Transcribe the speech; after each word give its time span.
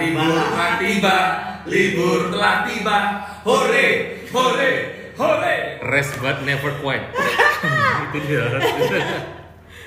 libur 0.00 0.40
telah 0.48 0.72
tiba, 0.80 1.18
libur 1.68 2.20
telah 2.32 2.56
tiba. 2.64 2.98
Hore, 3.44 3.88
hore, 4.32 4.72
hore. 5.20 5.56
Rest 5.84 6.12
but 6.24 6.40
never 6.48 6.72
quite. 6.80 7.04
itu 8.10 8.18
dia. 8.24 8.44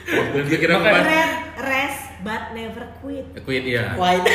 Gue 0.04 0.58
kira? 0.60 0.78
Red, 0.84 1.32
rest 1.58 2.04
but 2.24 2.56
never 2.56 2.84
quit. 3.04 3.28
Quit 3.44 3.64
ya. 3.68 3.96
White. 4.00 4.28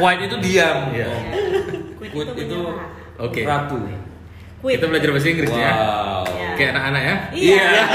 Quiet 0.00 0.20
itu 0.28 0.36
diam. 0.40 0.78
Iya. 0.92 1.08
Quit, 2.00 2.10
Quit 2.12 2.26
itu 2.32 2.48
menyerah. 2.48 2.88
Oke. 3.20 3.40
ratu. 3.44 3.76
Quit. 4.60 4.76
Kita 4.80 4.86
belajar 4.88 5.08
bahasa 5.12 5.28
Inggris 5.28 5.52
ya. 5.52 5.72
Wow. 5.72 6.24
Ya. 6.28 6.50
Kayak 6.56 6.70
anak-anak 6.76 7.02
ya. 7.02 7.14
Iya. 7.32 7.64
Iya. 7.64 7.82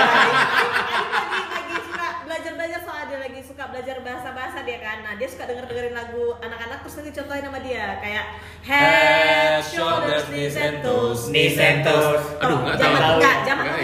lagi 1.46 1.62
lagi 1.66 1.78
suka 1.82 2.06
belajar 2.26 2.52
belajar 2.58 2.80
soal 2.86 3.04
dia 3.10 3.20
lagi 3.22 3.42
suka 3.42 3.64
belajar 3.70 3.98
bahasa 4.02 4.30
bahasa 4.34 4.60
dia 4.66 4.78
kan. 4.82 4.98
Nah 5.06 5.14
dia 5.18 5.30
suka 5.46 5.54
denger 5.54 5.70
dengerin 5.70 5.94
lagu 5.94 6.26
anak-anak 6.42 6.78
terus 6.82 6.94
nanti 6.98 7.12
contohin 7.14 7.44
sama 7.46 7.60
dia 7.62 7.86
kayak 8.02 8.26
head, 8.66 9.62
shoulders, 9.62 10.26
knees 10.34 10.58
and 10.58 10.82
toes, 10.82 11.30
Knees 11.30 11.54
and 11.56 11.80
toes. 11.86 12.24
Aduh, 12.42 12.58
nggak 12.66 12.78
tahu. 12.82 12.94
zaman 12.98 13.14
Nggak, 13.22 13.38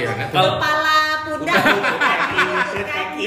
nggak 0.10 0.30
tahu. 0.34 0.50
kepala, 0.58 0.98
pundak, 1.22 1.62
kaki, 2.02 2.82
kaki. 2.82 3.26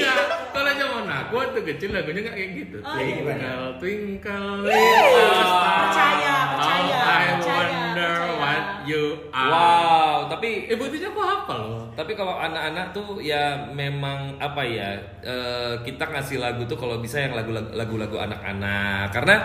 Kalau 0.51 0.71
zaman 0.73 1.05
aku 1.07 1.33
waktu 1.33 1.59
kecil 1.63 1.89
lagunya 1.95 2.19
nggak 2.27 2.35
kayak 2.35 2.51
gitu. 2.59 2.77
Oh, 2.83 2.99
iya. 2.99 3.15
Twinkle, 3.15 3.67
twinkle, 3.79 4.51
Iya, 4.67 4.99
little 4.99 5.47
star. 5.47 5.75
percaya, 5.79 6.35
percaya, 6.51 6.99
I 6.99 7.23
percaya, 7.31 7.55
wonder 7.55 8.11
percaya. 8.11 8.35
what 8.35 8.63
you 8.83 9.03
are. 9.31 9.47
Wow, 9.47 10.04
tapi 10.35 10.67
Eh, 10.67 10.75
buktinya 10.75 11.07
aku 11.09 11.21
hafal 11.21 11.59
loh. 11.65 11.83
Tapi 11.95 12.11
kalau 12.13 12.35
anak-anak 12.35 12.91
tuh 12.91 13.17
ya 13.17 13.43
memang 13.71 14.35
apa 14.37 14.61
ya 14.61 14.91
eh, 15.21 15.73
kita 15.81 16.03
ngasih 16.05 16.37
lagu 16.37 16.63
tuh 16.63 16.75
kalau 16.75 16.99
bisa 16.99 17.19
yang 17.19 17.31
lagu-lagu 17.71 18.19
anak-anak 18.19 19.09
karena 19.09 19.35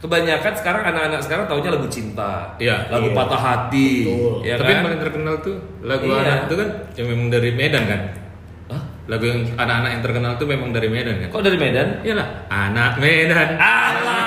kebanyakan 0.00 0.52
sekarang 0.56 0.82
anak-anak 0.82 1.20
sekarang 1.20 1.44
taunya 1.44 1.68
lagu 1.68 1.84
cinta, 1.86 2.56
Iya. 2.56 2.88
lagu 2.88 3.12
Iya. 3.12 3.16
patah 3.20 3.36
hati, 3.38 4.08
Betul. 4.08 4.32
ya 4.48 4.54
Tapi 4.56 4.64
kan? 4.64 4.72
yang 4.72 4.84
paling 4.88 5.00
terkenal 5.04 5.34
tuh 5.44 5.56
lagu 5.84 6.04
Iya. 6.08 6.16
anak 6.18 6.38
itu 6.48 6.54
kan 6.56 6.68
yang 6.96 7.06
memang 7.12 7.28
dari 7.28 7.50
Medan 7.52 7.84
kan. 7.84 8.00
Hah? 8.72 8.82
Lagu 9.06 9.24
yang 9.28 9.40
anak-anak 9.54 9.90
yang 9.92 10.02
terkenal 10.02 10.32
tuh 10.40 10.48
memang 10.48 10.72
dari 10.72 10.88
Medan 10.88 11.20
kan. 11.20 11.28
Kok 11.28 11.44
dari 11.44 11.58
Medan? 11.60 12.00
Iyalah, 12.00 12.28
anak 12.48 12.92
Medan. 12.96 13.48
Alah. 13.60 14.24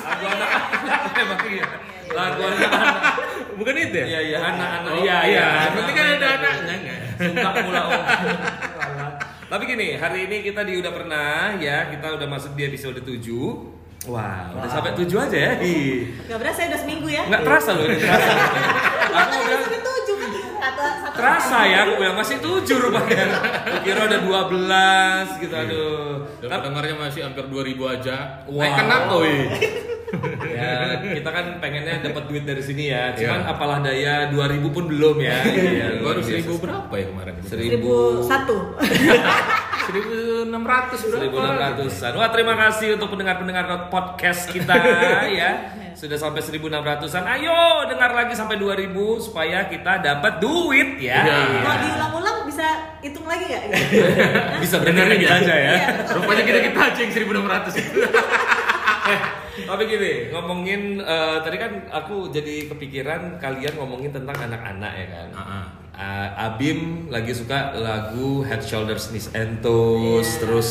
lagu 0.00 0.24
anak-anak 0.24 1.12
memang 1.12 1.40
iya. 1.44 1.66
Lagu 2.08 2.40
anak-anak. 2.40 2.96
Bukan 3.58 3.74
itu 3.74 3.96
ya? 3.98 4.06
Iya 4.06 4.20
iya 4.24 4.38
anak-anak. 4.40 4.90
Oh, 4.94 5.02
iya 5.28 5.46
iya. 5.48 5.68
Berarti 5.76 5.92
kan 5.92 6.06
ada 6.16 6.28
anaknya 6.40 6.74
enggak? 6.80 7.00
Suka 7.18 7.50
pula 7.64 7.82
om. 7.86 8.02
Tapi 9.52 9.62
gini, 9.64 9.88
hari 9.96 10.28
ini 10.28 10.36
kita 10.44 10.60
di 10.60 10.76
udah 10.76 10.92
pernah 10.92 11.56
ya, 11.56 11.88
kita 11.88 12.20
udah 12.20 12.28
masuk 12.28 12.52
di 12.52 12.68
episode 12.68 13.00
7 13.00 13.78
Wow, 14.06 14.54
udah 14.54 14.70
sampai 14.70 14.94
7 14.94 15.10
aja 15.10 15.36
ya. 15.36 15.52
Ih. 15.58 16.14
Gak 16.30 16.38
berasa 16.38 16.58
ya 16.62 16.66
udah 16.70 16.80
seminggu 16.86 17.08
ya? 17.10 17.22
Nggak 17.26 17.42
terasa 17.42 17.70
loh 17.74 17.84
ini 17.90 17.96
terasa. 17.98 18.30
Aku 19.18 19.34
udah 19.42 19.58
sampai 19.58 19.80
tujuh 19.82 20.14
kan 20.20 20.30
satu 20.58 20.82
satu. 21.02 21.16
terasa 21.18 21.58
ya, 21.66 21.78
aku 21.82 21.92
bilang 21.98 22.16
masih 22.20 22.36
7 22.38 22.84
rupanya. 22.88 23.24
Kira 23.82 24.00
udah 24.06 24.20
12 24.22 25.42
gitu 25.42 25.54
aduh. 25.56 26.12
Dan 26.38 26.46
Tapi 26.46 26.60
pendengarnya 26.62 26.94
masih 26.94 27.20
hampir 27.26 27.44
2000 27.50 27.94
aja. 27.98 28.16
Wow. 28.46 28.62
Eh, 28.62 28.72
kenapa 28.78 29.12
weh? 29.18 29.42
Ya, 30.40 30.70
kita 31.00 31.28
kan 31.28 31.44
pengennya 31.58 32.00
dapat 32.00 32.24
duit 32.26 32.42
dari 32.42 32.60
sini 32.60 32.88
ya. 32.88 33.12
Cuman 33.12 33.40
Iya. 33.40 33.50
apalah 33.50 33.78
daya 33.78 34.14
2000 34.28 34.68
pun 34.68 34.84
belum 34.86 35.16
ya. 35.18 35.44
Iya, 35.44 36.00
Baru 36.00 36.16
luar 36.16 36.16
biasa. 36.20 36.48
1000 36.48 36.56
berapa 36.58 36.92
ya 36.92 37.06
kemarin? 37.06 37.34
Seribu 37.44 37.94
satu. 38.22 38.56
1600 39.88 40.52
berapa? 41.06 41.24
1600-an. 41.24 42.12
Wah, 42.14 42.28
terima 42.28 42.54
kasih 42.58 42.96
untuk 42.96 43.08
pendengar-pendengar 43.10 43.64
podcast 43.88 44.48
kita 44.48 44.74
ya. 45.40 45.50
Sudah 45.92 46.14
sampai 46.14 46.38
1600-an. 46.38 47.24
Ayo 47.26 47.58
dengar 47.86 48.14
lagi 48.14 48.32
sampai 48.32 48.56
2000 48.56 48.94
supaya 49.18 49.66
kita 49.66 49.98
dapat 49.98 50.38
duit 50.38 51.00
ya. 51.00 51.20
Iya. 51.20 51.38
Kalau 51.58 51.78
diulang-ulang 51.82 52.36
bisa 52.44 52.66
hitung 53.00 53.24
lagi 53.24 53.44
nggak? 53.46 53.62
Bisa 54.62 54.76
benerin 54.78 55.16
kita 55.16 55.34
aja 55.38 55.54
ya. 55.54 55.74
Rupanya 56.10 56.42
kita 56.42 56.58
kita 56.64 56.80
aja 56.80 57.00
yang 57.00 57.12
1600 57.12 57.76
itu. 57.76 57.98
Tapi 59.64 59.82
gini, 59.84 60.12
ngomongin 60.28 60.82
eh, 60.98 61.36
tadi 61.40 61.56
kan 61.56 61.72
aku 61.88 62.28
jadi 62.28 62.68
kepikiran 62.68 63.38
kalian 63.38 63.74
ngomongin 63.74 64.12
tentang 64.12 64.36
anak-anak 64.36 64.92
ya 64.94 65.06
kan. 65.08 65.28
Heeh. 65.34 65.64
Uh, 65.98 66.30
Abim 66.38 66.78
lagi 67.10 67.34
suka 67.34 67.74
lagu 67.74 68.46
Head 68.46 68.62
Shoulders 68.62 69.10
Knees 69.10 69.34
and 69.34 69.58
Toes, 69.58 69.98
Iya. 70.22 70.38
terus 70.38 70.68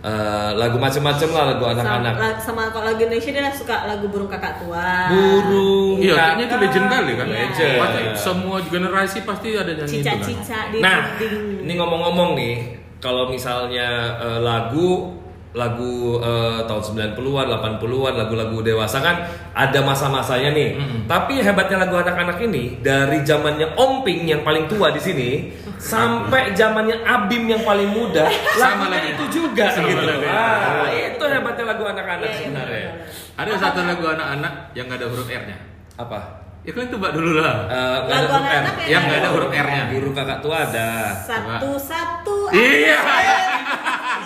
eh, 0.00 0.50
lagu 0.56 0.80
macam-macam 0.80 1.28
lah 1.28 1.44
lagu 1.52 1.64
anak-anak. 1.68 2.14
Sama, 2.16 2.28
sama 2.40 2.62
kalau 2.72 2.88
lagu 2.88 3.04
Indonesia 3.04 3.28
dia 3.28 3.52
suka 3.52 3.84
lagu 3.84 4.08
burung 4.08 4.32
kakak 4.32 4.64
tua. 4.64 5.12
Burung. 5.12 6.00
Iya, 6.00 6.16
kayaknya 6.16 6.44
itu 6.48 6.56
legend 6.56 6.86
kali 6.88 7.12
kan. 7.12 7.26
Iya. 7.28 7.36
Legend. 7.44 7.76
Pasti 7.76 8.00
semua 8.16 8.56
generasi 8.64 9.18
pasti 9.28 9.48
ada 9.52 9.72
nyanyi 9.76 9.84
itu 9.92 10.08
kan. 10.08 10.16
Cica-cica 10.16 10.60
di 10.72 10.78
Nah, 10.80 10.98
dinding. 11.20 11.68
ini 11.68 11.72
ngomong-ngomong 11.76 12.30
nih, 12.32 12.56
kalau 12.96 13.28
misalnya 13.28 13.88
eh, 14.16 14.40
lagu 14.40 15.12
lagu 15.50 16.18
eh, 16.18 16.62
tahun 16.62 16.82
90-an, 17.16 17.46
80-an, 17.50 18.14
lagu-lagu 18.14 18.62
dewasa 18.62 19.02
kan 19.02 19.16
ada 19.50 19.82
masa-masanya 19.82 20.54
nih. 20.54 20.68
Tapi 21.04 21.42
hebatnya 21.42 21.82
lagu 21.82 21.98
anak-anak 21.98 22.38
ini 22.40 22.78
dari 22.78 23.20
zamannya 23.22 23.74
Om 23.74 24.06
Ping 24.06 24.24
yang 24.24 24.42
paling 24.42 24.70
tua 24.70 24.90
di 24.90 25.02
sini 25.02 25.30
sampai 25.74 26.54
zamannya 26.54 27.02
Abim 27.02 27.50
yang 27.50 27.64
paling 27.64 27.90
muda, 27.90 28.30
Sama 28.62 28.86
lagi. 28.88 29.10
itu 29.10 29.24
juga 29.42 29.74
Sama 29.74 29.90
gitu. 29.90 30.04
lagi. 30.06 30.26
Ah, 30.28 30.86
itu 30.86 31.24
hebatnya 31.24 31.64
lagu 31.66 31.82
anak-anak 31.84 32.22
Iya, 32.22 32.30
iya, 32.30 32.38
sebenarnya. 32.38 32.90
Ada 33.34 33.52
satu 33.58 33.80
lagu 33.82 34.04
anak-anak 34.06 34.52
yang 34.72 34.86
nggak 34.86 35.00
ada 35.02 35.08
huruf 35.08 35.26
R-nya. 35.26 35.56
Apa? 35.96 36.18
Ya 36.60 36.72
kan 36.76 36.92
coba 36.92 37.08
dulu 37.16 37.40
lah. 37.40 37.56
Eh, 37.72 37.96
nggak 38.04 38.18
Lagu 38.20 38.28
ada 38.28 38.36
huruf 38.36 38.44
R. 38.44 38.52
anak-anak 38.52 38.84
Yang 38.84 39.02
nggak 39.08 39.18
ada 39.24 39.28
huruf 39.32 39.50
R-nya. 39.50 39.82
Guru 39.96 40.10
kakak 40.12 40.38
tua 40.44 40.56
ada. 40.68 40.90
Satu-satu. 41.24 42.38
Iya. 42.52 43.00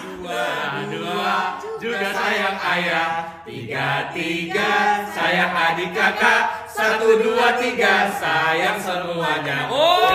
Dua, 0.02 0.42
Dua 0.90 1.34
juga 1.78 2.08
sayang 2.10 2.58
ayah. 2.58 3.10
Tiga 3.46 4.10
tiga 4.10 4.72
sayang 5.14 5.52
adik 5.54 5.94
kakak. 5.94 6.42
Satu, 6.74 7.22
dua, 7.22 7.54
tiga, 7.54 8.10
sayang 8.18 8.82
semuanya. 8.82 9.70
Oh, 9.70 10.10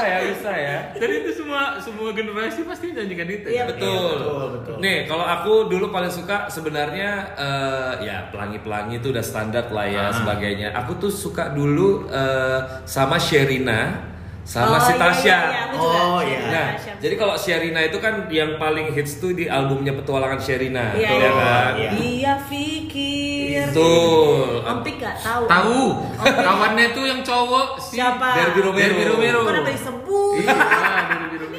bisa 0.00 0.08
ya, 0.08 0.18
bisa 0.26 0.52
ya. 0.52 0.76
Jadi 0.96 1.14
itu 1.20 1.30
semua 1.36 1.62
semua 1.78 2.08
generasi 2.10 2.60
pasti 2.62 2.90
nyanyikan 2.90 3.28
itu. 3.28 3.46
Iya, 3.46 3.62
kan? 3.64 3.70
Betul. 3.76 4.10
Betul, 4.16 4.44
betul. 4.58 4.74
Nih, 4.80 4.98
kalau 5.04 5.24
aku 5.24 5.52
dulu 5.68 5.86
paling 5.88 6.10
suka 6.10 6.48
sebenarnya 6.48 7.10
eh, 7.36 7.92
ya 8.04 8.16
pelangi-pelangi 8.28 8.98
itu 8.98 9.08
udah 9.10 9.22
standar 9.22 9.68
lah 9.68 9.86
ya 9.86 10.04
Ah. 10.08 10.12
sebagainya. 10.12 10.72
Aku 10.74 10.96
tuh 10.96 11.08
suka 11.08 11.50
dulu 11.50 12.08
eh, 12.08 12.60
sama 12.84 13.16
Sherina 13.16 14.09
sama 14.50 14.74
Oh, 14.74 14.82
si 14.82 14.90
iya, 14.90 14.98
Tasya. 14.98 15.22
iya, 15.22 15.38
iya, 15.46 15.62
aku 15.62 15.76
juga. 15.78 16.00
Oh, 16.02 16.20
iya. 16.26 16.38
Nah, 16.42 16.66
Tasya. 16.74 16.92
jadi 16.98 17.14
kalau 17.14 17.34
Sherina 17.38 17.80
itu 17.80 17.98
kan 18.02 18.14
yang 18.28 18.58
paling 18.58 18.90
hits 18.90 19.22
tuh 19.22 19.30
di 19.30 19.46
albumnya 19.46 19.94
Petualangan 19.94 20.42
Sherina, 20.42 20.90
Iya, 20.90 21.06
ya 21.06 21.14
iya. 21.14 21.30
kan? 21.30 21.72
Iya. 21.78 21.90
Dia 21.94 22.32
pikir. 22.50 23.62
Betul. 23.70 24.66
Ompik 24.66 24.94
gak 24.98 25.16
tahu. 25.16 25.42
Tahu. 25.46 25.80
Kawannya 26.18 26.84
itu 26.90 27.02
yang 27.06 27.20
cowok 27.22 27.78
si 27.78 28.02
Siapa? 28.02 28.26
Derby 28.34 28.60
Romero. 28.60 28.90
Derby 28.90 29.04
Romero. 29.06 29.40
Kenapa 29.46 29.70
disebut? 29.70 30.34
Iya. 30.42 30.56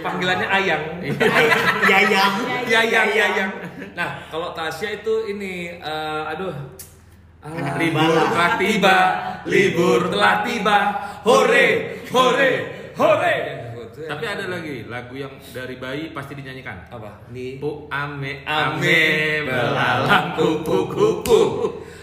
Panggilannya 0.02 0.48
Ayang. 0.50 0.84
Yayang. 1.88 2.34
Yayang, 2.68 3.10
Yayang. 3.10 3.52
Nah, 3.94 4.10
kalau 4.28 4.52
Tasya 4.52 5.00
itu 5.00 5.30
ini, 5.30 5.54
eh, 5.74 6.22
aduh. 6.28 6.52
Alah, 7.42 7.74
Libur 7.74 8.06
telah 8.30 8.52
tiba, 8.54 8.98
libur 9.50 10.14
telah 10.14 10.46
tiba, 10.46 10.78
hore, 11.26 11.70
hore, 12.14 12.54
hore. 12.96 13.36
Tapi 13.92 14.24
ada 14.24 14.48
lagi 14.48 14.88
lagu 14.88 15.14
yang 15.14 15.36
dari 15.52 15.76
bayi 15.76 16.16
pasti 16.16 16.32
dinyanyikan. 16.34 16.88
apa? 16.88 17.28
Nih. 17.30 17.60
Bu 17.60 17.92
ame 17.92 18.42
Ame 18.48 19.04
belalang 19.44 20.36
kupu-kupu 20.36 21.42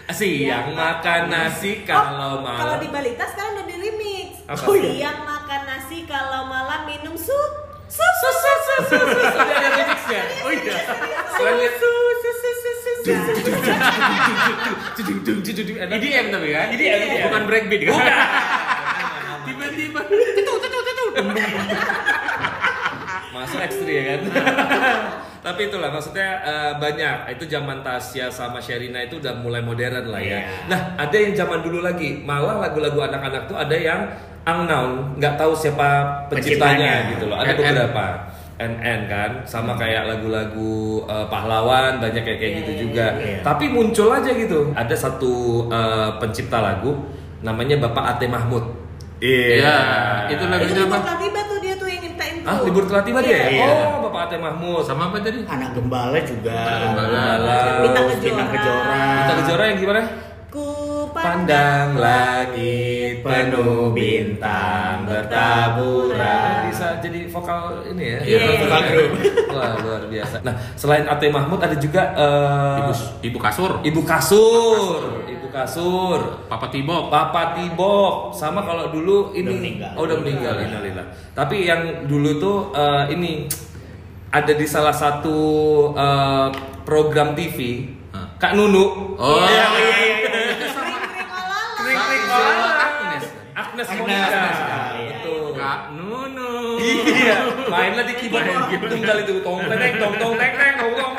Siang 0.09 0.73
makan 0.73 1.29
nasi 1.29 1.81
kalau 1.85 2.41
Oh, 2.41 2.45
Kalau 2.45 2.77
malam 2.77 2.81
di 2.81 2.89
balita 2.89 3.25
sekarang 3.25 3.57
udah 3.57 3.65
di 3.65 3.75
remix. 3.77 4.41
Oh, 4.49 4.57
Siang 4.73 5.21
makan 5.21 5.61
nasi 5.65 6.05
kalau 6.05 6.45
malam 6.45 6.85
minum 6.85 7.13
sup. 7.13 7.51
Sup. 7.89 8.13
Sus, 8.21 8.37
sus, 8.37 8.61
sus, 8.61 8.83
sus, 8.85 9.07
sus. 9.17 9.33
Udah 9.33 9.55
ada 9.57 9.69
remixnya 9.73 10.21
Oh 10.45 10.51
iya 10.53 10.77
Selain 11.33 11.57
EDM 15.89 16.25
tapi 16.29 16.47
kan? 16.53 16.67
EDM. 16.69 16.99
Bukan 17.25 17.41
breakbeat 17.49 17.81
kan? 17.81 17.93
Bukan. 17.97 18.13
Tiba-tiba 19.39 19.99
Masuk 23.29 23.59
ekstri 23.59 23.93
ya 23.95 24.03
kan 24.09 24.21
Tapi 25.39 25.61
itulah 25.65 25.87
maksudnya 25.87 26.27
eh, 26.41 26.71
banyak 26.75 27.15
Itu 27.31 27.47
zaman 27.47 27.79
Tasya 27.79 28.27
sama 28.27 28.57
Sherina 28.57 28.99
itu 28.99 29.17
udah 29.17 29.37
mulai 29.37 29.61
modern 29.61 30.05
lah 30.05 30.19
ya 30.19 30.39
Iya. 30.39 30.67
Nah 30.67 30.79
ada 30.97 31.13
yang 31.13 31.33
zaman 31.33 31.59
dulu 31.59 31.79
lagi 31.79 32.19
Malah 32.19 32.59
lagu-lagu 32.59 32.99
anak-anak 33.01 33.45
tuh 33.45 33.55
ada 33.55 33.73
yang 33.73 34.01
unknown 34.41 35.13
nggak 35.15 35.35
tahu 35.35 35.53
siapa 35.53 35.87
penciptanya 36.27 37.05
Penciptanya. 37.05 37.11
gitu 37.11 37.23
loh 37.27 37.37
Ada 37.37 37.51
NN. 37.51 37.59
beberapa 37.59 38.05
NN 38.59 38.99
kan, 39.07 39.31
sama 39.45 39.71
kayak 39.73 40.03
lagu-lagu 40.05 40.75
eh, 41.05 41.25
pahlawan 41.27 41.95
banyak 41.97 42.19
kayak 42.19 42.37
kayak 42.37 42.51
Iya, 42.51 42.59
gitu 42.59 42.71
iya, 42.73 42.79
juga. 42.81 43.07
iya. 43.15 43.39
Tapi 43.39 43.65
muncul 43.69 44.11
aja 44.11 44.27
gitu. 44.27 44.75
Ada 44.75 44.95
satu 44.97 45.31
eh, 45.69 46.09
pencipta 46.19 46.59
lagu 46.59 47.07
namanya 47.39 47.79
Bapak 47.79 48.03
Ate 48.11 48.27
Mahmud. 48.27 48.63
Iya, 49.19 49.77
itu 50.31 50.39
Itu 50.39 50.43
lagunya 50.47 50.83
libur 50.87 50.95
apa? 50.95 51.19
tiba 51.19 51.39
tuh 51.43 51.57
dia 51.59 51.73
tuh 51.75 51.87
yang 51.91 52.01
nyiptain 52.07 52.33
tuh. 52.39 52.47
Ah, 52.47 52.57
libur 52.63 52.83
telah 52.87 53.03
tiba 53.03 53.19
dia 53.19 53.35
ya? 53.35 53.47
Iya. 53.51 53.67
Oh, 53.67 53.99
Bapak 54.07 54.21
Ate 54.31 54.35
Mahmud. 54.39 54.81
Sama 54.87 55.11
apa 55.11 55.19
tadi? 55.19 55.43
Anak 55.43 55.75
gembala 55.75 56.19
juga. 56.23 56.55
Anak 56.55 56.79
gembala. 56.87 57.57
Bintang 57.83 58.05
Terus 58.07 58.21
Bintang 58.23 58.47
Kejora. 58.47 58.55
Kejora. 58.55 59.03
Kita 59.19 59.33
Kejora 59.43 59.63
yang 59.67 59.79
gimana? 59.83 60.01
Ku 60.49 60.65
Pandang 61.09 61.97
langit 61.97 63.25
penuh 63.25 63.91
bintang 63.91 65.03
bertaburan. 65.03 66.69
Bisa 66.69 67.01
jadi 67.01 67.25
vokal 67.27 67.83
ini 67.91 68.03
ya? 68.15 68.19
Iya. 68.23 68.39
Vokal 68.61 68.81
grup. 68.87 69.11
Wah 69.57 69.73
luar 69.83 70.03
biasa. 70.07 70.35
Nah 70.45 70.55
selain 70.77 71.05
Ate 71.09 71.27
Mahmud 71.33 71.59
ada 71.59 71.75
juga 71.75 72.13
eh, 72.13 72.77
Ibu 72.87 72.93
Ibu 73.25 73.37
Kasur, 73.41 73.71
Ibu 73.83 74.01
Kasur, 74.05 75.01
Ibu 75.27 75.38
Kasur, 75.38 75.38
Papa 76.45 76.67
Tibok. 76.67 77.09
Papa 77.09 77.53
Tibok, 77.53 78.31
sama 78.31 78.61
kalau 78.61 78.87
dulu 78.89 79.33
ini 79.33 79.47
Udah 79.47 79.57
meninggal. 79.57 79.91
oh 79.95 80.03
udah 80.03 80.17
meninggal 80.19 80.53
innalillah. 80.59 81.05
Tapi 81.33 81.55
yang 81.63 81.81
dulu 82.05 82.29
tuh 82.37 82.57
eh, 82.71 83.03
ini 83.11 83.47
ada 84.29 84.53
di 84.53 84.63
salah 84.63 84.93
satu 84.93 85.37
eh, 85.93 86.47
program 86.83 87.33
TV 87.33 87.89
Hah. 88.09 88.25
Kak 88.37 88.53
Nunu. 88.53 89.15
Oh, 89.15 89.43
Iya, 89.43 89.65
iya, 89.73 89.97
iya. 89.97 90.15
Kering-kering 91.75 92.23
Sama 92.23 92.39
olala. 92.39 92.73
Agnes. 92.79 93.25
Agnes 93.51 93.87
Agnes, 93.87 93.99
Monica. 93.99 94.27
Agnes, 94.27 94.57
iya. 94.59 95.13
Betul. 95.13 95.45
Kak 95.53 95.79
Nunu. 95.93 96.51
Iya, 96.79 97.35
mainlah 97.67 98.05
di 98.05 98.13
keyboard 98.15 98.47
tunggal 98.81 99.17
itu 99.19 99.33
tong 99.39 99.59
teng 99.61 99.93
tong 99.99 100.13
tong 100.15 100.33
teng 100.33 100.53
teng 100.55 100.73
tong 100.75 100.93
tong. 100.95 101.13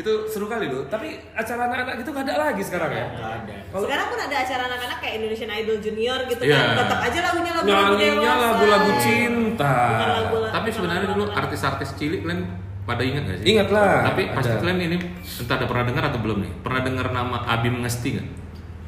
Itu 0.00 0.12
seru 0.26 0.48
kali 0.48 0.66
loh. 0.66 0.88
Tapi 0.88 1.12
acara 1.36 1.68
anak-anak 1.68 2.00
itu 2.00 2.08
nggak 2.08 2.24
ada 2.24 2.34
lagi 2.40 2.62
sekarang 2.64 2.90
ya. 2.90 3.06
Nggak 3.12 3.32
ada. 3.36 3.54
Kalau 3.68 3.84
Sekarang 3.84 4.06
pun 4.08 4.18
ada 4.18 4.36
acara 4.40 4.62
anak-anak 4.64 4.98
kayak 4.98 5.14
Indonesian 5.20 5.50
Idol 5.52 5.76
Junior 5.78 6.18
gitu 6.24 6.42
Iya. 6.42 6.56
kan. 6.56 6.68
Tetap 6.80 6.98
aja 7.04 7.18
lagunya 7.28 7.52
lagu-lagu 7.52 7.92
nyanyinya 7.92 8.32
lagu-lagu 8.40 8.90
cinta. 8.98 9.76
Tapi 10.50 10.68
sebenarnya 10.72 11.06
dulu 11.12 11.24
artis-artis 11.28 11.90
cilik 11.94 12.24
kalian 12.24 12.40
pada 12.80 13.02
ingat 13.04 13.22
gak 13.22 13.38
sih? 13.44 13.46
Ingat 13.52 13.68
lah. 13.68 13.94
Tapi 14.08 14.22
pasti 14.32 14.50
Ada. 14.50 14.60
kalian 14.64 14.78
ini 14.80 14.96
entah 15.20 15.54
ada 15.54 15.66
pernah 15.68 15.84
dengar 15.84 16.04
atau 16.08 16.18
belum 16.18 16.38
nih? 16.42 16.52
Pernah 16.64 16.80
dengar 16.80 17.06
nama 17.12 17.36
Abim 17.46 17.84
Ngesti 17.84 18.08
nggak? 18.16 18.28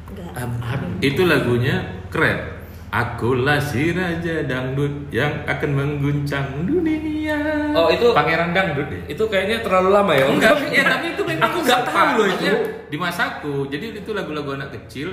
Enggak. 0.09 0.79
Itu 0.99 1.21
lagunya 1.23 1.75
keren. 2.09 2.62
Akulah 2.93 3.57
si 3.57 3.89
raja 3.89 4.45
dangdut 4.45 5.09
yang 5.09 5.41
akan 5.49 5.69
mengguncang 5.73 6.61
dunia. 6.61 7.41
Oh, 7.73 7.89
itu- 7.89 8.13
pangeran 8.13 8.53
dangdut 8.53 8.85
ya? 8.85 9.01
Itu 9.09 9.25
kayaknya 9.25 9.65
terlalu 9.65 9.89
lama 9.89 10.13
ya. 10.13 10.29
Enggak, 10.29 10.61
ya 10.69 10.83
tapi 10.85 11.17
itu 11.17 11.25
memang 11.25 11.49
Aku 11.49 11.57
nggak 11.65 11.81
tahu 11.89 12.09
loh 12.21 12.27
itu. 12.29 12.45
Di 12.93 12.97
masaku. 13.01 13.65
Jadi 13.65 13.97
itu 13.97 14.11
lagu-lagu 14.13 14.53
anak 14.53 14.69
kecil 14.77 15.09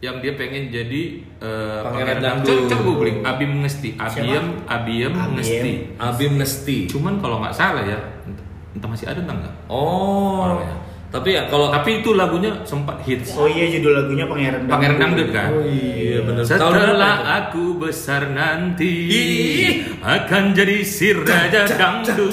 yang 0.00 0.16
dia 0.24 0.32
pengen 0.32 0.72
jadi 0.72 1.02
eh, 1.44 1.80
Pangeran 1.84 2.24
dangdut. 2.24 2.48
dangdut. 2.56 2.70
Coba 2.72 2.82
googling 2.88 3.18
Abim 3.20 3.52
Ngesti, 3.60 4.00
Abiem, 4.00 4.64
Abiem 4.64 5.12
Abiem. 5.12 5.12
Ngesti. 5.36 5.72
Abim 6.00 6.32
Nesti. 6.40 6.78
Cuman 6.88 7.20
kalau 7.20 7.44
nggak 7.44 7.52
salah 7.52 7.84
ya, 7.84 8.00
entah, 8.24 8.46
entah 8.72 8.88
masih 8.88 9.04
ada 9.12 9.20
entah 9.20 9.36
nggak. 9.36 9.54
Oh. 9.68 10.40
Orangnya. 10.48 10.72
Tapi 11.10 11.28
ya 11.34 11.42
kalau 11.50 11.74
Tapi 11.74 12.06
itu 12.06 12.14
lagunya 12.14 12.54
sempat 12.62 13.02
hits. 13.02 13.34
Oh 13.34 13.50
iya 13.50 13.66
judul 13.66 13.98
lagunya 13.98 14.30
Pangeran 14.30 14.62
Dangdut. 14.62 14.70
Pangeran 14.70 14.96
Dangdut 15.02 15.28
kan? 15.34 15.48
Oh 15.50 15.62
iya 15.66 16.18
benar. 16.22 16.42
Tahun 16.46 16.70
berapa 16.70 16.86
Setelah 16.86 17.14
aku 17.42 17.64
besar 17.82 18.22
nanti 18.30 18.92
Ih. 19.10 19.70
akan 19.98 20.42
jadi 20.54 20.76
si 20.86 21.10
raja 21.10 21.66
dangdut. 21.66 22.30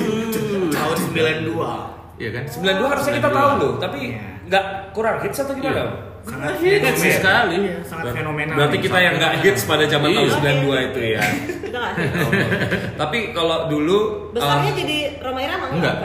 Tahun 0.70 0.98
92. 1.10 2.22
Iya 2.22 2.30
kan? 2.34 2.44
92 2.46 2.86
harusnya 2.86 3.14
kita 3.18 3.30
tahu 3.30 3.50
loh, 3.58 3.72
tapi 3.78 3.98
Iya. 4.14 4.22
nggak 4.46 4.66
kurang 4.94 5.22
hits 5.26 5.38
atau 5.42 5.54
gimana? 5.54 5.74
Iya. 5.74 5.86
Sangat 6.28 6.60
Hits 6.60 7.02
sekali. 7.24 7.56
Iya, 7.56 7.78
sangat 7.88 8.06
fenomenal. 8.12 8.56
Berarti 8.60 8.78
kita 8.84 8.98
yang 9.00 9.14
nggak 9.16 9.34
hits 9.42 9.62
pada 9.64 9.88
zaman 9.88 10.10
tahun 10.12 10.28
Iya. 10.28 10.38
92 10.38 10.88
itu 10.92 11.00
ya. 11.16 11.22
Tapi 13.02 13.18
kalau 13.32 13.70
dulu 13.72 14.00
Besarnya 14.34 14.72
eh, 14.74 14.76
jadi 14.76 14.98
Roma 15.24 15.40
Irama 15.40 15.66
Enggak. 15.72 15.96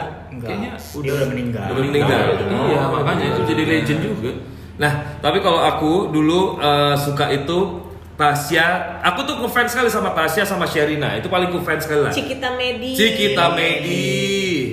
Kayaknya 0.43 0.71
dia 0.75 1.11
udah 1.15 1.27
meninggal. 1.31 1.67
Udah 1.71 1.83
meninggal. 1.87 2.19
Iya, 2.67 2.81
makanya 2.91 3.25
itu 3.31 3.41
jadi 3.47 3.63
legend 3.63 3.99
juga. 4.03 4.31
Nah, 4.73 4.93
tapi 5.23 5.37
kalau 5.39 5.61
aku 5.63 6.11
dulu 6.11 6.59
eh, 6.59 6.95
suka 6.99 7.31
itu 7.31 7.89
Tasya, 8.13 9.01
aku 9.01 9.25
tuh 9.25 9.41
ngefans 9.41 9.73
sekali 9.73 9.89
sama 9.89 10.13
Tasya 10.13 10.45
sama 10.45 10.69
Sherina. 10.69 11.17
Itu 11.17 11.33
paling 11.33 11.49
ku 11.49 11.65
fans 11.65 11.81
sekali 11.81 12.05
lah. 12.05 12.13
Cikita 12.13 12.53
Medi. 12.53 12.93
Cikita 12.93 13.57
Medi. 13.57 14.13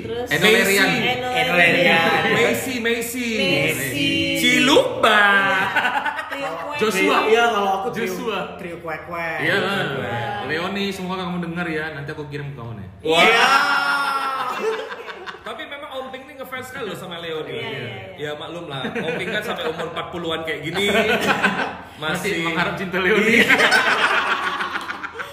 Terus 0.04 0.28
Eno 0.28 0.44
Lerian. 0.44 0.88
Eno 0.92 1.28
Eno 1.32 1.52
Lerian. 1.56 1.88
Lerian. 1.88 2.20
Messi, 2.36 2.74
Messi. 2.84 3.28
Messi. 3.40 4.10
Joshua. 6.80 7.28
Iya, 7.28 7.44
kalau 7.52 7.70
aku 7.84 7.88
trio, 7.92 8.08
Joshua. 8.08 8.56
trio 8.56 8.76
kue-kue. 8.80 9.28
Iya 9.44 9.56
lah. 9.60 9.84
Leoni, 10.48 10.88
semoga 10.88 11.28
kamu 11.28 11.44
dengar 11.44 11.68
ya. 11.68 11.92
Nanti 11.92 12.08
aku 12.16 12.24
kirim 12.32 12.56
ke 12.56 12.56
kamu 12.56 12.72
nih. 12.80 12.88
Wah. 13.04 13.20
Iya. 13.20 13.48
Tapi 15.44 15.62
memang 15.68 15.90
Om 16.00 16.06
Ping 16.08 16.24
nih 16.24 16.36
ngefans 16.50 16.66
sekali 16.74 16.84
loh 16.90 16.98
sama 16.98 17.22
Leo 17.22 17.46
nih. 17.46 17.54
Iya, 17.54 17.68
iya, 17.70 17.90
Ya 18.18 18.30
maklum 18.34 18.66
lah, 18.66 18.82
Om 18.90 19.14
Ping 19.14 19.30
kan 19.30 19.42
sampai 19.46 19.70
umur 19.70 19.94
40-an 19.94 20.40
kayak 20.42 20.60
gini 20.66 20.86
Masih 22.02 22.02
masih 22.02 22.32
mengharap 22.42 22.74
cinta 22.74 22.98
Leoni. 22.98 23.46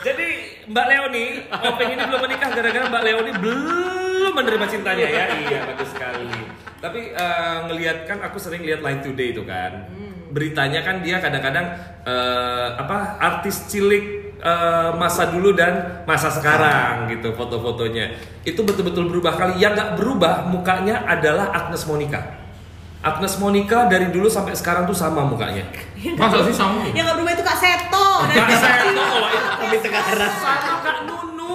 Jadi 0.05 0.27
Mbak 0.69 0.85
Leoni, 0.85 1.25
Om 1.49 1.73
Ping 1.73 1.89
ini 1.97 2.03
belum 2.05 2.21
menikah 2.21 2.49
gara-gara 2.53 2.85
Mbak 2.85 3.03
Leoni 3.09 3.31
belum 3.33 4.33
menerima 4.37 4.65
cintanya 4.69 5.07
ya. 5.09 5.25
Iya, 5.49 5.59
bagus 5.73 5.89
sekali. 5.89 6.29
Tapi 6.77 7.01
eh, 7.17 7.57
ngelihat 7.65 7.97
kan 8.05 8.21
aku 8.21 8.37
sering 8.37 8.61
lihat 8.61 8.85
Line 8.85 9.01
Today 9.01 9.33
itu 9.33 9.41
kan. 9.41 9.89
Beritanya 10.29 10.85
kan 10.85 11.01
dia 11.01 11.17
kadang-kadang 11.17 11.65
eh, 12.05 12.67
apa 12.77 13.17
artis 13.17 13.65
cilik 13.65 14.16
eh, 14.37 14.89
masa 14.95 15.29
dulu 15.29 15.53
dan 15.53 16.03
masa 16.05 16.29
sekarang 16.29 17.09
gitu 17.09 17.33
foto-fotonya. 17.33 18.17
Itu 18.41 18.63
betul-betul 18.63 19.09
berubah 19.09 19.33
kali. 19.33 19.57
Yang 19.57 19.73
nggak 19.77 19.89
berubah 19.97 20.45
mukanya 20.47 21.03
adalah 21.05 21.51
Agnes 21.51 21.83
Monica. 21.85 22.21
Agnes 22.97 23.37
Monica 23.37 23.85
dari 23.85 24.09
dulu 24.09 24.25
sampai 24.25 24.57
sekarang 24.57 24.89
tuh 24.89 24.97
sama 24.97 25.21
mukanya. 25.21 25.63
Masa 26.17 26.41
sih 26.43 26.55
sama? 26.55 26.81
Yang 26.91 27.05
nggak 27.05 27.17
berubah 27.21 27.33
itu 27.37 27.43
Kak 27.45 27.57
Seto. 27.61 28.07
Kak 28.25 28.49
Seto 28.57 29.03
kalau 29.05 29.29
itu 29.29 29.53
Tapi 29.57 29.75
sekarang 29.79 30.33
sama 30.33 30.77
Kak 30.81 30.97
Nunu 31.05 31.51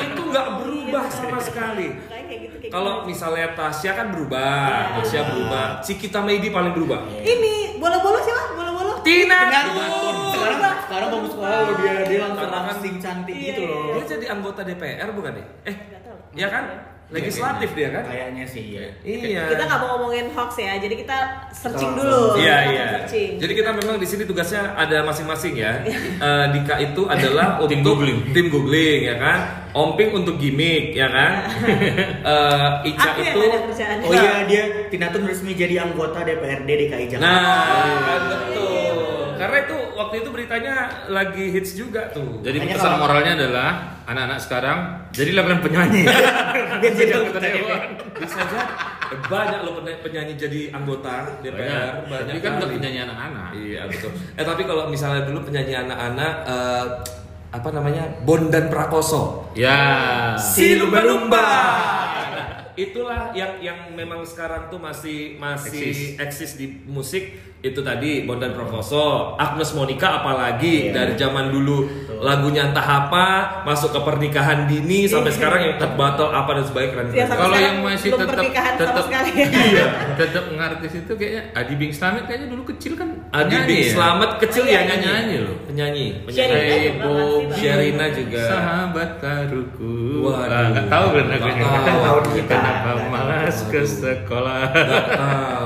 itu 0.00 0.22
nggak 0.24 0.46
berubah 0.56 1.04
sama 1.12 1.38
sekali. 1.38 1.86
Kayak 2.08 2.24
kayak 2.26 2.40
gitu 2.48 2.54
Kalau 2.72 2.92
gitu. 3.04 3.12
misalnya 3.12 3.46
Tasya 3.52 3.92
kan 3.92 4.06
berubah, 4.08 4.98
Tasya 5.00 5.20
berubah. 5.28 5.66
Cikita 5.84 6.20
Medi 6.24 6.48
paling 6.48 6.72
berubah. 6.72 6.98
ini 7.22 7.76
bola-bola 7.76 8.18
siapa? 8.24 8.56
Bola-bola. 8.56 8.69
Tina 9.02 9.38
Betul. 9.46 10.16
Sekarang 10.30 10.60
sekarang 10.80 11.08
bagus 11.10 11.34
banget 11.34 11.60
loh 11.60 11.74
dia 11.76 11.92
dia 12.04 12.18
langsung 12.22 12.50
langsing 12.50 12.94
cantik 12.98 13.34
Iya, 13.34 13.46
gitu 13.46 13.60
iya, 13.62 13.70
loh. 13.70 13.92
Dia 13.92 14.04
jadi 14.08 14.24
anggota 14.28 14.60
DPR 14.62 15.08
bukan 15.10 15.32
nih? 15.34 15.46
Eh, 15.64 15.74
Nggak 15.86 16.00
tahu. 16.02 16.18
ya 16.34 16.48
kan? 16.48 16.64
Legislatif 17.10 17.74
dia 17.74 17.90
kan? 17.90 18.06
Kayaknya 18.06 18.44
sih 18.46 18.64
ya. 18.70 18.86
Iya. 19.02 19.42
Kita 19.50 19.66
nggak 19.66 19.80
mau 19.80 19.98
ngomongin 19.98 20.30
hoax 20.30 20.54
ya, 20.56 20.78
jadi 20.78 20.94
kita 20.94 21.18
searching 21.50 21.90
Oh, 21.90 21.98
dulu. 21.98 22.38
Iya 22.38 22.56
iya. 22.70 22.84
Searching. 22.96 23.34
Jadi 23.36 23.52
kita 23.52 23.70
memang 23.74 23.98
di 23.98 24.06
sini 24.06 24.22
tugasnya 24.22 24.78
ada 24.78 25.02
masing-masing 25.02 25.58
ya. 25.58 25.82
Eh, 25.82 26.44
Dika 26.54 26.78
itu 26.78 27.02
adalah 27.04 27.58
Tim 27.66 27.82
untuk 27.82 27.98
googling. 27.98 28.30
tim 28.30 28.46
googling 28.46 29.00
ya 29.04 29.18
kan. 29.18 29.38
Omping 29.70 30.10
untuk 30.12 30.38
gimmick 30.38 30.94
ya 30.94 31.10
kan. 31.10 31.50
Eh, 32.30 32.68
Ica 32.86 33.10
Aku 33.10 33.22
itu. 33.22 33.38
Oh 34.02 34.12
iya 34.12 34.46
dia 34.46 34.62
Tina 34.86 35.10
Tun 35.10 35.24
resmi 35.24 35.50
jadi 35.52 35.82
anggota 35.82 36.22
DPRD 36.22 36.68
DKI 36.68 37.06
Jakarta. 37.08 37.26
Nah, 37.26 37.98
kan 37.98 38.20
betul. 38.28 38.79
Karena 39.50 39.66
itu 39.66 39.78
waktu 39.92 40.14
itu 40.16 40.28
beritanya 40.30 40.74
lagi 41.06 41.44
hits 41.50 41.74
juga 41.74 42.06
tuh. 42.08 42.38
Jadi 42.40 42.56
Makanya 42.56 42.74
pesan 42.76 42.86
kalau- 42.86 43.00
moralnya 43.02 43.32
adalah 43.34 43.70
anak-anak 44.04 44.38
sekarang 44.38 44.78
penyanyi. 45.60 46.02
Biar 46.80 46.92
jadi 46.92 47.10
Jangan 47.10 47.18
anggota 47.20 47.38
kecewa. 47.40 47.66
DPR. 47.66 47.82
bisa 48.16 48.38
aja 48.38 48.60
banyak 49.20 49.60
loh 49.60 49.72
penyanyi- 49.76 50.00
penyanyi 50.00 50.34
jadi 50.36 50.60
anggota 50.70 51.14
DPR 51.40 52.06
banyak 52.06 52.30
Tapi 52.30 52.40
kan 52.40 52.52
kali. 52.56 52.72
penyanyi 52.78 52.98
anak-anak. 53.02 53.48
Iya 53.52 53.82
betul. 53.84 54.10
Eh 54.32 54.44
tapi 54.44 54.62
kalau 54.62 54.86
misalnya 54.86 55.22
dulu 55.24 55.42
penyanyi 55.42 55.74
anak-anak 55.76 56.32
eh, 56.46 56.86
apa 57.50 57.68
namanya 57.68 58.04
Bondan 58.22 58.70
Prakoso. 58.70 59.50
Ya. 59.52 60.38
Si 60.38 60.78
lumba-lumba. 60.78 61.42
Nah, 62.30 62.46
itulah 62.72 63.34
yang 63.34 63.58
yang 63.58 63.90
memang 63.90 64.22
sekarang 64.22 64.70
tuh 64.70 64.78
masih 64.78 65.34
masih 65.36 66.14
eksis, 66.16 66.54
di 66.54 66.86
musik 66.86 67.49
itu 67.60 67.80
tadi 67.80 68.24
Bondan 68.24 68.52
Provoso, 68.52 69.36
Agnes 69.36 69.76
Monica 69.76 70.24
apalagi 70.24 70.88
Iya. 70.88 70.92
dari 70.92 71.12
zaman 71.14 71.52
dulu 71.52 71.84
lagunya 72.20 72.68
entah 72.68 72.84
apa 72.84 73.24
masuk 73.64 73.92
ke 73.92 74.00
pernikahan 74.00 74.64
dini 74.64 75.04
sampai 75.04 75.28
sekarang 75.28 75.60
yang 75.62 75.72
tetap 75.76 75.92
batal 75.94 76.28
apa 76.30 76.56
dan 76.56 76.64
sebagainya 76.64 76.92
keren. 76.92 77.06
Ya, 77.10 77.24
sampai 77.24 77.40
Kalau 77.40 77.56
yang 77.56 77.76
masih 77.80 78.08
belum 78.08 78.20
tetap 78.22 78.32
pernikahan 78.34 78.72
sama 78.72 78.80
tetap 78.82 79.04
sekali. 79.04 79.30
iya, 79.72 79.86
tetap 80.20 80.44
ngartis 80.50 80.92
itu 80.94 81.12
kayaknya 81.14 81.42
Adi 81.52 81.74
Bing 81.76 81.92
Slamet 81.92 82.24
kayaknya 82.24 82.48
dulu 82.48 82.62
kecil 82.66 82.92
kan 82.96 83.08
Adi 83.30 83.44
penyanyi 83.44 83.68
Bing 83.68 83.80
ya? 83.80 83.92
Slamet 83.92 84.30
kecil 84.40 84.62
Iya, 84.64 84.72
ya 84.72 84.80
iya, 84.80 84.84
nyanyi. 84.88 85.04
nyanyi 85.04 85.36
loh. 85.44 85.56
Penyanyi, 85.64 86.06
penyanyi. 86.24 86.88
Sherina 87.56 88.06
juga. 88.08 88.42
Sahabat 88.46 89.10
taruhku. 89.20 89.92
Waduh. 90.24 90.48
Ah, 90.48 90.64
nggak 90.72 90.86
tahu 90.88 91.06
kan 91.12 91.24
lagunya. 91.28 91.62
Nggak 91.70 91.98
tahu. 92.00 92.18
Kita. 92.30 92.56
Malas 93.08 93.56
ke 93.68 93.80
sekolah? 93.84 94.60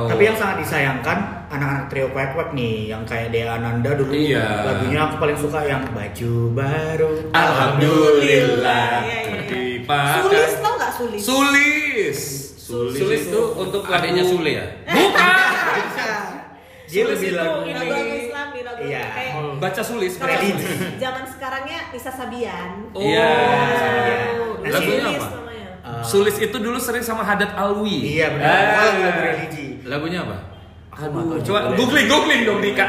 Tapi 0.07 0.23
yang 0.23 0.35
sangat 0.35 0.57
disayangkan 0.63 1.19
anak-anak 1.55 1.87
trio 1.87 2.07
Kwek 2.09 2.29
Kwek 2.31 2.49
nih 2.53 2.75
yang 2.89 3.03
kayak 3.03 3.29
Dea 3.29 3.49
Ananda 3.53 3.91
dulu 3.93 4.11
Iya. 4.11 4.47
lagunya 4.65 4.99
aku 5.03 5.15
paling 5.17 5.37
suka 5.37 5.61
yang 5.63 5.83
baju 5.89 6.33
baru. 6.53 7.11
Alhamdulillah 7.31 8.91
Iya, 9.01 9.19
iya. 9.21 9.47
dipakai. 9.47 10.23
Sulis 10.23 10.53
tau 10.57 10.73
nggak 10.75 10.93
Sulis? 10.93 11.21
Sulis. 11.23 12.19
Sulis, 12.65 13.21
itu 13.25 13.41
untuk 13.55 13.85
adanya 13.87 14.23
Sule 14.23 14.51
ya? 14.55 14.67
Bukan. 14.87 16.31
Dia 16.85 17.03
Sulis 17.03 17.13
lebih 17.13 17.29
itu 17.29 17.37
lagu 17.37 17.61
ini. 17.61 17.73
Lagu-lagu 17.75 18.15
Islami, 18.17 18.59
lagu 18.63 18.81
Iya. 18.83 19.03
kayak 19.11 19.33
Baca 19.57 19.83
sulis. 19.83 20.13
kalau 20.15 20.31
Religi. 20.31 20.67
zaman 20.97 21.25
sekarangnya 21.27 21.79
Nisa 21.91 22.11
Sabian. 22.11 22.71
Oh. 22.91 23.01
Iya. 23.01 23.31
Oh, 24.35 24.53
Lagunya 24.63 24.81
Sulis 25.03 25.19
apa? 25.19 25.29
namanya. 25.35 25.69
Uh, 25.83 26.03
Sulis 26.03 26.37
itu 26.39 26.57
dulu 26.57 26.79
sering 26.79 27.03
sama 27.03 27.21
Hadat 27.23 27.53
Alwi. 27.53 28.17
Iya 28.17 28.27
benar. 28.31 28.49
Ah. 28.49 28.81
Oh, 28.81 28.93
lagu 29.03 29.21
religi. 29.23 29.67
Lagunya 29.85 30.19
apa? 30.23 30.37
Aduh, 30.95 31.43
coba 31.43 31.75
googling 31.75 32.07
googling 32.07 32.43
dong 32.45 32.61
Dika. 32.61 32.87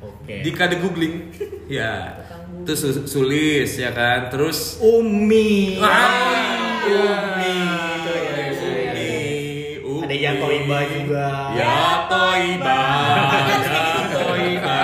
Oke. 0.00 0.42
Dika 0.42 0.66
the 0.66 0.76
googling. 0.76 1.30
ya. 1.68 2.18
Itu 2.60 2.72
su- 2.74 3.06
sulis 3.06 3.70
ya 3.74 3.90
kan. 3.90 4.28
Terus 4.28 4.76
Umi. 4.78 5.78
Ah, 5.78 6.10
Umi. 6.82 7.54
Itu 7.96 8.12
ya. 8.12 8.34
Umi. 8.50 9.12
Umi. 9.80 10.02
Ada 10.02 10.16
Yato 10.16 10.46
Iba 10.50 10.78
juga. 10.86 11.26
Ya 11.54 11.74
Toiba. 12.06 12.80
Toiba. 14.10 14.80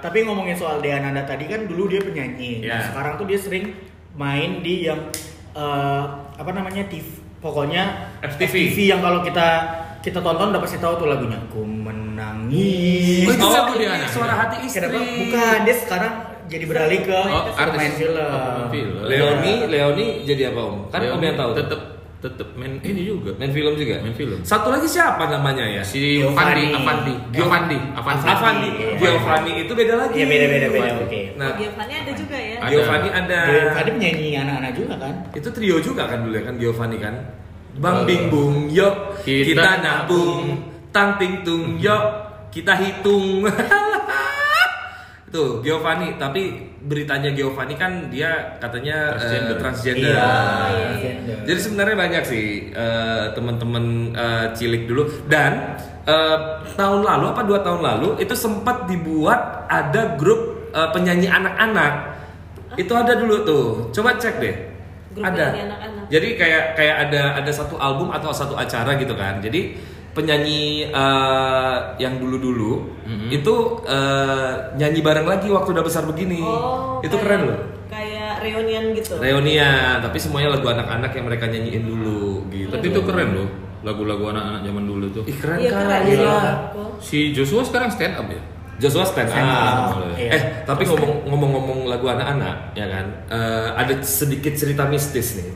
Tapi 0.00 0.18
ngomongin 0.22 0.54
soal 0.54 0.78
Dea 0.78 1.00
Nanda 1.00 1.24
tadi 1.24 1.44
kan 1.44 1.66
dulu 1.66 1.88
dia 1.88 1.98
penyanyi. 1.98 2.62
Nah, 2.62 2.68
Ya. 2.70 2.78
sekarang 2.86 3.12
tuh 3.16 3.26
dia 3.26 3.36
sering 3.36 3.74
main 4.14 4.62
di 4.62 4.86
yang 4.86 5.10
eh, 5.52 6.02
apa 6.32 6.50
namanya 6.50 6.86
TV. 6.86 7.02
Pokoknya 7.38 8.08
FTV. 8.24 8.56
yang 8.80 8.98
kalau 8.98 9.20
kita 9.20 9.48
kita 10.04 10.20
tonton 10.20 10.52
udah 10.52 10.60
pasti 10.60 10.76
tahu 10.76 11.00
tuh 11.00 11.08
lagunya. 11.08 11.40
Ku 11.48 11.64
menangis. 11.64 13.24
Oh, 13.24 13.32
itu 13.32 13.40
Oh, 13.40 13.50
lagu 13.50 13.72
ini 13.74 13.80
dia, 13.80 13.96
anak? 13.96 14.08
suara 14.12 14.34
hati 14.36 14.56
istri. 14.62 14.84
Kenapa? 14.84 15.00
Bukan, 15.00 15.58
dia 15.64 15.74
sekarang 15.80 16.12
jadi 16.44 16.64
beralih 16.68 17.00
ke 17.02 17.16
Oh, 17.16 17.42
artis. 17.50 17.78
main 17.80 17.92
film. 17.94 18.20
Oh, 18.20 18.68
film. 18.68 18.94
Leoni, 19.02 19.52
Leoni 19.64 20.06
jadi 20.22 20.52
apa 20.52 20.60
om? 20.60 20.76
Kan 20.88 21.00
om 21.08 21.18
yang 21.18 21.34
tahu. 21.34 21.52
Tetap 21.56 21.80
tetap 22.20 22.48
main 22.56 22.80
ini 22.80 23.02
juga. 23.02 23.36
Main 23.36 23.52
film 23.52 23.72
juga. 23.74 24.00
Main 24.00 24.12
film. 24.12 24.38
Satu 24.40 24.68
lagi 24.68 24.84
siapa 24.86 25.24
namanya 25.26 25.64
ya? 25.70 25.80
Si 25.80 26.20
Giovanni. 26.20 26.68
Avandi, 26.68 26.72
Avandi, 26.74 27.14
Giovanni, 27.32 27.78
Avandi. 27.92 28.24
Avandi. 28.26 28.68
Iya. 28.76 28.96
Giovanni 28.96 29.52
itu 29.60 29.72
beda 29.72 29.94
lagi. 29.98 30.16
Iya, 30.16 30.26
beda, 30.28 30.46
beda, 30.48 30.66
beda, 30.68 30.90
oke. 31.00 31.20
Nah, 31.36 31.50
Giovanni 31.56 31.94
ada 31.94 32.12
juga 32.12 32.36
ya. 32.36 32.56
Ada. 32.60 32.68
Giovanni 32.72 33.08
ada. 33.10 33.38
Giovanni 33.44 33.90
penyanyi 33.94 34.28
anak-anak 34.38 34.72
juga 34.72 34.94
kan? 34.96 35.14
Itu 35.32 35.48
trio 35.48 35.76
juga 35.80 36.02
kan 36.06 36.18
dulu 36.20 36.32
ya 36.32 36.42
kan 36.42 36.54
Giovanni 36.56 36.96
kan. 36.98 37.14
Bang 37.78 38.06
Bing 38.06 38.30
Bung 38.30 38.70
Yok 38.70 39.24
kita, 39.26 39.46
kita 39.54 39.70
nabung 39.82 40.60
Tang 40.94 41.18
Ting 41.18 41.42
Tung 41.42 41.78
Yok 41.78 42.04
kita 42.54 42.74
hitung 42.78 43.42
Tuh 45.34 45.58
Giovanni 45.66 46.14
tapi 46.14 46.74
beritanya 46.84 47.34
Giovanni 47.34 47.74
kan 47.74 48.06
dia 48.06 48.54
katanya 48.62 49.16
eh, 49.16 49.18
Transgender. 49.18 49.56
transgender. 49.58 50.14
Iya. 50.14 50.30
iya. 51.02 51.36
Jadi 51.42 51.58
sebenarnya 51.58 51.96
banyak 51.98 52.22
sih 52.22 52.70
eh, 52.70 53.24
teman-teman 53.34 54.14
eh, 54.14 54.46
cilik 54.54 54.86
dulu 54.86 55.26
dan 55.26 55.74
eh, 56.06 56.38
tahun 56.78 57.02
lalu 57.02 57.24
apa 57.34 57.42
dua 57.42 57.58
tahun 57.66 57.80
lalu 57.82 58.08
itu 58.22 58.34
sempat 58.38 58.86
dibuat 58.86 59.66
ada 59.66 60.14
grup 60.14 60.70
eh, 60.70 60.88
penyanyi 60.94 61.26
anak-anak. 61.26 62.14
Itu 62.78 62.94
ada 62.94 63.18
dulu 63.18 63.42
tuh. 63.42 63.64
Coba 63.90 64.14
cek 64.14 64.38
deh. 64.38 64.54
Grup 65.18 65.24
ada. 65.24 65.50
penyanyi 65.50 65.62
anak-anak. 65.66 66.03
Jadi 66.06 66.28
kayak 66.34 66.74
kayak 66.74 66.96
ada 67.04 67.22
ada 67.36 67.50
satu 67.50 67.76
album 67.76 68.08
atau 68.08 68.30
satu 68.30 68.54
acara 68.54 68.96
gitu 68.96 69.14
kan. 69.14 69.38
Jadi 69.38 69.74
penyanyi 70.10 70.88
eh, 70.88 71.76
yang 71.98 72.16
dulu-dulu 72.16 72.86
itu 73.28 73.54
eh, 73.84 74.50
nyanyi 74.74 75.00
bareng 75.00 75.26
lagi 75.26 75.48
waktu 75.48 75.70
udah 75.70 75.82
besar 75.82 76.04
begini. 76.04 76.38
Oh, 76.38 76.98
itu 77.00 77.10
kayak- 77.10 77.22
keren 77.22 77.42
loh. 77.46 77.60
Kayak 77.84 78.42
reunian 78.42 78.84
gitu. 78.92 79.14
Reunian, 79.16 80.02
tapi 80.02 80.18
semuanya 80.18 80.50
lagu 80.50 80.66
anak-anak 80.66 81.10
yang 81.10 81.24
mereka 81.24 81.46
nyanyiin 81.46 81.84
dulu 81.84 82.42
gitu. 82.48 82.70
Tapi 82.70 82.86
itu 82.88 83.00
keren 83.00 83.28
loh, 83.32 83.48
lagu-lagu 83.82 84.24
anak-anak 84.30 84.60
zaman 84.62 84.84
dulu 84.84 85.06
tuh. 85.12 85.22
Ih 85.24 85.36
keren 85.36 85.58
Iya, 85.58 85.70
kan? 85.70 85.78
keren. 85.80 86.02
Gila. 86.04 86.22
Iya. 86.26 86.52
Si 86.98 87.18
Joshua 87.30 87.62
sekarang 87.62 87.90
stand 87.90 88.14
up 88.14 88.26
ya? 88.26 88.40
Joshua 88.76 89.04
stand 89.04 89.28
up. 89.28 89.34
Stand 89.94 90.18
iya. 90.18 90.30
Eh, 90.34 90.42
tapi 90.62 90.82
ngomong 90.84 91.26
ngomong-ngomong 91.26 91.78
lagu 91.86 92.06
anak-anak, 92.06 92.74
ya 92.74 92.86
kan? 92.86 93.06
eh, 93.26 93.68
ada 93.72 93.94
sedikit 94.00 94.52
cerita 94.52 94.84
mistis 94.84 95.38
nih. 95.38 95.48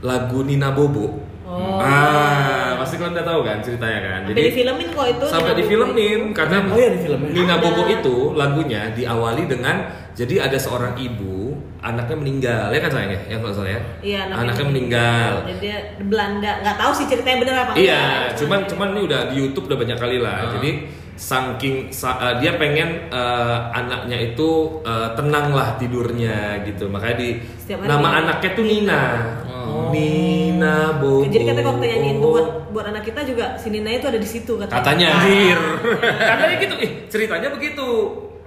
Lagu 0.00 0.42
Nina 0.42 0.70
Bobo. 0.70 1.22
Oh. 1.44 1.78
Ah, 1.78 2.74
pasti 2.74 2.96
kalian 2.96 3.14
udah 3.14 3.26
tahu 3.26 3.40
kan 3.44 3.60
ceritanya 3.60 4.00
kan. 4.00 4.20
Sampai 4.26 4.44
difilmin 4.48 4.88
kok 4.90 5.06
itu. 5.06 5.24
sampai 5.28 5.52
Nina 5.52 5.54
Bobo 5.54 5.60
difilmin 5.60 6.20
karena 6.32 6.56
Oh 6.64 6.76
iya, 6.76 6.88
difilmin. 6.90 7.28
Nina 7.30 7.54
Ada. 7.54 7.62
Bobo 7.62 7.82
itu 7.86 8.16
lagunya 8.34 8.80
diawali 8.90 9.42
dengan 9.46 9.76
jadi 10.14 10.46
ada 10.46 10.54
seorang 10.54 10.94
ibu 10.94 11.58
anaknya 11.82 12.16
meninggal 12.16 12.70
ya 12.70 12.78
kan 12.78 12.86
sayang 12.88 13.12
ya 13.12 13.20
yang 13.28 13.38
kalau 13.42 13.50
salah 13.52 13.70
ya 13.70 13.80
Iya, 13.98 14.20
anaknya 14.30 14.64
meninggal 14.64 15.32
Jadi 15.42 15.54
dia 15.58 15.76
di 15.98 16.04
Belanda, 16.06 16.50
nggak 16.62 16.76
tahu 16.78 16.92
sih 16.94 17.06
ceritanya 17.10 17.36
bener 17.42 17.54
apa 17.60 17.70
Iya, 17.74 18.02
cuman 18.38 18.60
cuman 18.64 18.88
ini 18.94 19.00
udah 19.04 19.20
di 19.28 19.34
YouTube 19.36 19.66
udah 19.66 19.78
banyak 19.78 19.98
kali 19.98 20.16
lah. 20.18 20.36
Ah. 20.38 20.50
Jadi 20.56 20.70
saking 21.14 21.88
sa- 21.88 22.18
eh, 22.20 22.34
dia 22.38 22.54
pengen 22.54 23.06
eh, 23.06 23.58
anaknya 23.72 24.18
itu 24.24 24.50
eh, 24.80 25.08
tenang 25.14 25.50
lah 25.50 25.74
tidurnya 25.74 26.62
gitu. 26.64 26.86
Makanya 26.86 27.16
di 27.16 27.28
Setiap 27.56 27.82
nama 27.82 28.02
dia- 28.04 28.18
anaknya 28.20 28.50
tuh 28.52 28.64
Nina. 28.64 29.02
Oh. 29.44 29.88
Nina 29.88 30.76
Bobo. 30.96 31.24
Jadi 31.24 31.44
katanya 31.44 31.68
waktu 31.68 31.84
nyanyiin 31.88 32.16
itu 32.16 32.28
buat 32.28 32.48
buat 32.68 32.86
anak 32.88 33.02
kita 33.04 33.20
juga 33.22 33.54
si 33.54 33.70
Nina 33.70 33.90
itu 33.90 34.04
ada 34.04 34.16
di 34.16 34.26
situ 34.26 34.52
katanya. 34.54 34.76
katanya 34.76 35.08
anjir. 35.16 35.60
katanya 36.30 36.54
gitu. 36.58 36.74
Ih, 36.78 36.90
ceritanya 37.06 37.48
begitu. 37.48 37.88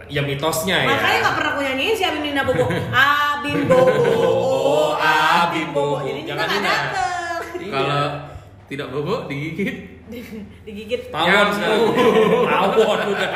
Ya 0.07 0.23
mitosnya 0.23 0.83
ya. 0.83 0.87
Makanya 0.87 1.17
nggak 1.19 1.35
pernah 1.35 1.51
aku 1.51 1.61
nyanyiin 1.61 1.93
si 1.93 2.03
Abim 2.03 2.21
Nina 2.21 2.43
Bobo. 2.43 2.65
Abim 2.91 3.59
Bobo. 3.65 3.91
Oh, 4.67 4.91
Abim 4.95 5.71
Bobo. 5.71 5.99
Jadi 6.01 6.21
Jangan 6.23 6.43
Jangan 6.43 6.47
nggak 6.47 6.61
Nina. 6.61 6.71
dateng. 6.71 7.43
Kalau 7.67 8.03
tidak 8.67 8.87
bobo 8.89 9.15
digigit. 9.25 9.96
Digigit. 10.65 11.11
Tawon. 11.11 11.47
Tawon 12.47 12.99
udah. 13.11 13.31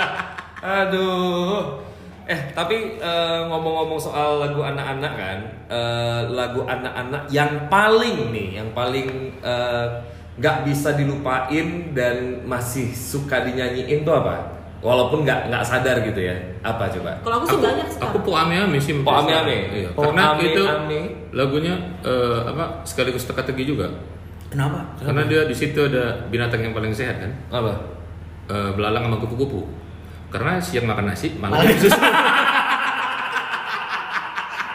Aduh. 0.62 1.82
Eh 2.30 2.40
tapi 2.56 3.02
eh, 3.02 3.40
ngomong-ngomong 3.50 4.00
soal 4.00 4.40
lagu 4.40 4.62
anak-anak 4.64 5.14
kan, 5.18 5.40
eh, 5.68 6.22
lagu 6.32 6.64
anak-anak 6.64 7.28
yang 7.28 7.68
paling 7.68 8.32
nih, 8.32 8.62
yang 8.62 8.70
paling 8.72 9.36
eh, 9.42 9.86
nggak 10.40 10.64
bisa 10.64 10.96
dilupain 10.96 11.92
dan 11.92 12.46
masih 12.48 12.94
suka 12.96 13.44
dinyanyiin 13.44 14.08
tuh 14.08 14.16
apa? 14.16 14.48
Walaupun 14.82 15.22
nggak 15.28 15.52
nggak 15.52 15.62
sadar 15.66 16.02
gitu 16.02 16.22
ya. 16.24 16.34
Apa 16.64 16.90
coba? 16.90 17.14
Kalau 17.22 17.36
aku 17.42 17.46
sih 17.52 17.60
banyak 17.62 17.88
sekarang. 17.90 18.14
Aku 18.14 18.18
po 18.26 18.32
ame 18.34 18.56
ame 18.58 18.78
sih. 18.82 18.94
Po 19.02 19.12
ame 19.12 19.34
ame? 19.34 19.58
Iya. 19.70 19.90
Po 19.94 20.02
Karena 20.10 20.34
ame 20.34 20.44
itu 20.56 20.64
ame. 20.66 21.00
lagunya 21.36 21.74
eh, 22.02 22.40
apa 22.48 22.82
sekaligus 22.82 23.28
teka-teki 23.28 23.66
juga. 23.66 23.92
Kenapa? 24.52 24.84
Karena 25.00 25.24
dia 25.26 25.48
di 25.48 25.56
situ 25.56 25.80
ada 25.80 26.28
binatang 26.28 26.60
yang 26.60 26.76
paling 26.76 26.92
sehat 26.92 27.24
kan, 27.24 27.32
Apa? 27.48 27.72
Eh, 28.52 28.72
belalang 28.76 29.08
sama 29.08 29.18
kupu-kupu. 29.18 29.64
Karena 30.28 30.60
siang 30.60 30.84
makan 30.84 31.08
nasi, 31.08 31.32
malam 31.40 31.64
susu. 31.80 31.96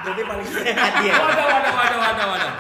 Berarti 0.00 0.22
paling 0.22 0.48
sehat 0.48 0.92
ya. 1.02 1.14
Waduh, 1.18 1.44
waduh, 1.44 1.72
waduh, 1.74 1.98
waduh, 1.98 2.26
waduh. 2.30 2.52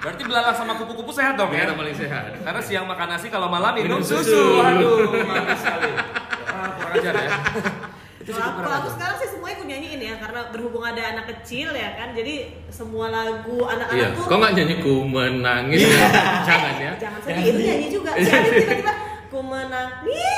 Berarti 0.00 0.22
belalang 0.24 0.56
sama 0.56 0.72
kupu-kupu 0.76 1.12
sehat 1.12 1.36
dong 1.36 1.48
ya? 1.48 1.64
Binatang 1.64 1.78
paling 1.80 1.96
sehat. 1.96 2.24
Karena 2.40 2.60
siang 2.60 2.84
makan 2.84 3.08
nasi, 3.08 3.28
kalau 3.28 3.48
malam 3.48 3.72
minum 3.72 4.00
Minum 4.00 4.02
susu. 4.04 4.24
susu. 4.26 4.60
Aduh, 4.60 5.08
manis 5.28 5.60
sekali. 5.60 5.90
Ah, 6.44 6.68
kurang 6.76 6.92
ajar 6.98 7.14
ya. 7.14 7.30
Itu 8.20 8.30
Kalau 8.30 8.52
cukup 8.52 8.68
aku, 8.68 8.88
sekarang 8.92 9.16
sih 9.16 9.28
semuanya 9.28 9.56
aku 9.56 9.64
nyanyiin 9.64 10.00
ya 10.02 10.14
karena 10.16 10.40
berhubung 10.48 10.84
ada 10.84 11.02
anak 11.08 11.24
kecil 11.26 11.72
ya 11.72 11.88
kan 11.94 12.12
jadi 12.12 12.34
semua 12.68 13.08
lagu 13.08 13.56
Iya. 13.58 13.72
anak-anak 13.72 14.08
tuh 14.12 14.24
Kok 14.24 14.36
nggak 14.36 14.52
nyanyi 14.54 14.74
ku 14.78 14.94
menangis? 15.04 15.80
Jangan 16.44 16.74
ya. 16.76 16.92
jangan 16.96 17.20
sedih 17.22 17.44
itu 17.46 17.60
nyanyi 17.62 17.86
juga 17.88 18.10
si 18.20 18.28
Adit 18.28 18.52
tiba-tiba 18.54 18.92
ku 19.26 19.38
menangis 19.40 20.36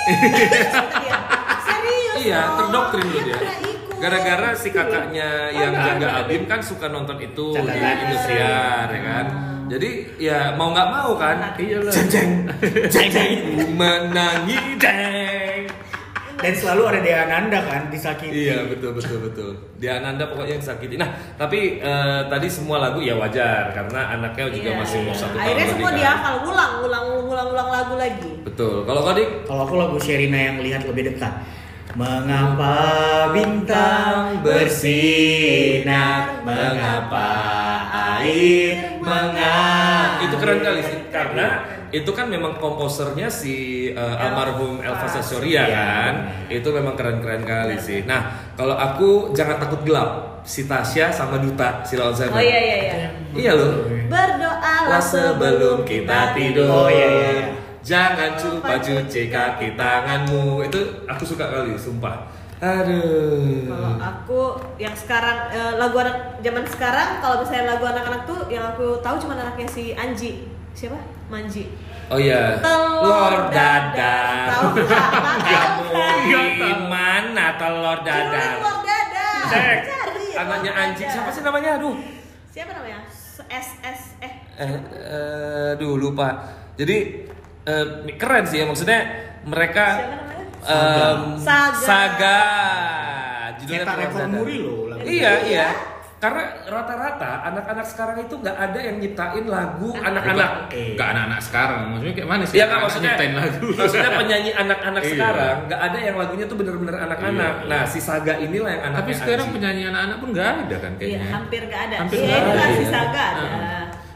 serius 1.61 2.15
Iya, 2.23 2.41
terdoktrin 2.55 3.03
dulu 3.05 3.21
Dia. 3.25 3.39
Gara-gara 3.99 4.49
si 4.53 4.69
kakaknya 4.71 5.29
yang 5.49 5.73
jaga 5.73 6.09
Abim 6.21 6.43
kan 6.45 6.59
suka 6.59 6.87
nonton 6.87 7.19
itu 7.19 7.55
di. 7.55 7.79
Indosiar 7.79 8.87
ya 8.89 9.01
kan. 9.01 9.27
Jadi 9.67 9.91
ya 10.19 10.39
mau 10.53 10.71
nggak 10.71 10.89
mau 10.89 11.15
kan. 11.15 11.55
Iyalah. 11.55 11.91
Jeng 11.91 12.07
jeng 12.11 12.31
jeng 12.91 13.09
jeng. 13.09 13.31
Ku 13.47 13.71
menangi 13.73 14.59
deng. 14.75 15.52
Dan 16.43 16.53
selalu 16.53 16.83
ada 16.91 17.01
Dea 17.01 17.19
Ananda 17.25 17.59
kan 17.63 17.83
disakiti. 17.89 18.51
Iya 18.51 18.67
betul 18.67 18.91
betul 18.93 19.19
betul. 19.23 19.51
Dia 19.79 20.03
Ananda 20.03 20.27
pokoknya 20.27 20.59
yang 20.59 20.67
sakiti. 20.67 20.99
Nah 20.99 21.15
tapi 21.39 21.79
eh, 21.79 22.21
tadi 22.27 22.51
semua 22.51 22.83
lagu 22.83 22.99
ya 22.99 23.15
wajar 23.15 23.71
karena 23.71 24.13
anaknya 24.13 24.51
juga 24.51 24.71
Iya, 24.75 24.79
masih 24.83 24.97
umur 25.01 25.15
iya. 25.15 25.23
satu 25.23 25.33
tahun 25.33 25.43
Akhirnya 25.47 25.67
semua 25.71 25.89
kan. 25.89 25.97
dihafal, 25.97 26.35
ulang, 26.45 26.73
ulang, 26.83 27.05
ulang, 27.31 27.49
ulang 27.55 27.69
lagu 27.71 27.95
lagi. 27.95 28.33
Betul. 28.43 28.77
Kalau 28.83 29.01
kau 29.01 29.15
dik? 29.15 29.31
Kalau 29.47 29.63
aku 29.65 29.75
lagu 29.79 29.97
Sherina 29.97 30.37
yang 30.37 30.57
lihat 30.59 30.83
lebih 30.83 31.15
dekat. 31.15 31.33
Mengapa 31.93 32.81
bintang 33.37 34.41
bersinar, 34.41 36.41
mengapa 36.41 37.29
air 37.93 38.97
mengalir. 38.97 40.25
itu 40.25 40.37
keren 40.41 40.65
kali 40.65 40.81
sih 40.81 41.05
karena 41.13 41.61
itu 41.93 42.11
kan 42.11 42.27
memang 42.27 42.57
komposernya 42.57 43.29
si 43.29 43.87
eh, 43.93 44.17
almarhum 44.17 44.81
Elva 44.81 45.05
Sassoria 45.05 45.69
Iya. 45.69 45.77
kan. 45.77 46.13
Itu 46.49 46.73
memang 46.73 46.97
keren-keren 46.97 47.45
kali 47.45 47.77
sih. 47.77 48.09
Nah 48.09 48.33
kalau 48.57 48.75
aku 48.75 49.31
jangan 49.37 49.61
takut 49.61 49.85
gelap. 49.85 50.33
Si 50.43 50.67
Tasya 50.67 51.07
sama 51.15 51.39
Duta 51.39 51.87
si 51.87 51.95
Lawan. 51.95 52.19
Oh 52.35 52.43
iya 52.43 52.59
iya 52.59 52.77
iya. 52.83 53.09
Iya 53.31 53.53
loh. 53.55 53.87
Berdoalah 54.11 54.91
Lah 54.91 54.99
sebelum 54.99 55.87
kita 55.87 56.35
tidur. 56.35 56.67
Oh, 56.67 56.91
iya, 56.91 57.07
iya, 57.07 57.31
iya. 57.31 57.47
Jangan 57.79 58.35
lupa 58.35 58.75
cuci 58.83 59.31
kaki 59.31 59.79
tanganmu. 59.79 60.67
Itu 60.67 61.07
aku 61.07 61.23
suka 61.23 61.47
kali, 61.47 61.79
sumpah. 61.79 62.27
Aduh. 62.59 63.71
Kalau 63.71 63.93
aku 63.99 64.41
yang 64.83 64.95
sekarang 64.95 65.51
eh, 65.55 65.73
lagu 65.79 65.99
anak 66.03 66.43
zaman 66.43 66.67
sekarang 66.67 67.23
kalau 67.23 67.43
misalnya 67.43 67.79
lagu 67.79 67.85
anak-anak 67.87 68.23
tuh 68.27 68.41
yang 68.51 68.65
aku 68.75 68.99
tahu 68.99 69.23
cuma 69.23 69.39
anaknya 69.39 69.67
si 69.71 69.95
Anji. 69.95 70.51
Siapa? 70.75 70.99
Manji. 71.33 71.65
Oh 72.13 72.21
iya. 72.21 72.61
Telur 72.61 73.49
dadar. 73.49 74.53
Kan? 75.89 76.17
Di 76.29 76.73
mana 76.85 77.57
telur 77.57 77.99
dadar? 78.05 78.61
telur 78.61 78.79
dadar. 78.85 79.49
Cek. 79.49 79.79
Anaknya 80.37 80.73
anjing. 80.77 81.09
Siapa 81.09 81.33
sih 81.33 81.41
namanya? 81.41 81.81
Aduh. 81.81 81.97
Siapa 82.53 82.77
namanya? 82.77 83.01
S 83.49 83.69
S 83.81 84.03
eh 84.21 84.33
Eh, 84.55 84.69
eh, 84.93 85.73
aduh 85.73 85.97
lupa. 85.97 86.45
Jadi 86.77 87.25
eh, 87.65 87.85
keren 88.21 88.45
sih 88.45 88.61
ya 88.61 88.69
maksudnya 88.69 89.01
mereka 89.43 89.87
Siapa 89.97 90.13
namanya? 90.13 90.45
em, 90.69 91.21
Saga. 91.41 91.81
Saga. 91.81 92.41
Judulnya 93.57 93.85
Cetak 93.85 93.97
rekor 93.97 94.27
muri 94.29 94.57
loh 94.61 94.81
lagu 94.93 95.01
Iya, 95.09 95.33
Iya. 95.49 95.67
Iya. 96.23 96.25
Karena 96.25 96.43
rata-rata 96.65 97.31
anak-anak 97.45 97.83
sekarang 97.85 98.17
itu 98.21 98.35
nggak 98.39 98.55
ada 98.57 98.79
yang 98.79 98.97
nyiptain 98.97 99.43
lagu 99.45 99.91
anak-anak. 99.93 100.51
Oke. 100.71 100.95
Gak 100.95 101.09
anak-anak 101.11 101.41
sekarang, 101.43 101.81
maksudnya 101.91 102.15
kayak 102.15 102.29
mana 102.31 102.43
sih? 102.47 102.55
Iya 102.55 102.67
kan 102.69 102.79
maksudnya 102.81 103.11
nyiptain 103.11 103.35
lagu. 103.35 103.67
maksudnya 103.75 104.11
penyanyi 104.15 104.51
anak-anak 104.55 105.03
Iya. 105.05 105.11
sekarang 105.13 105.57
nggak 105.67 105.81
ada 105.83 105.99
yang 105.99 106.17
lagunya 106.17 106.45
tuh 106.47 106.57
bener-bener 106.57 106.97
anak-anak. 106.97 107.53
Iya. 107.59 107.69
Nah 107.69 107.83
si 107.85 107.99
Saga 107.99 108.35
inilah 108.39 108.71
yang 108.71 108.83
anaknya. 108.85 109.01
Tapi 109.03 109.13
sekarang 109.13 109.47
Anji. 109.47 109.55
penyanyi 109.59 109.83
anak-anak 109.85 110.17
pun 110.17 110.29
gak 110.31 110.47
ada 110.47 110.77
kan 110.79 110.93
Iya, 110.93 110.99
kayaknya. 111.03 111.31
hampir 111.35 111.63
gak 111.67 111.81
ada. 111.83 111.97
Hampir 111.99 112.17
Iya, 112.17 112.27
nggak 112.29 112.39
itu 112.39 112.51
ada, 112.55 112.71
si 112.73 112.85
ya. 112.85 112.89
Saga 112.89 113.25
ada. 113.35 113.47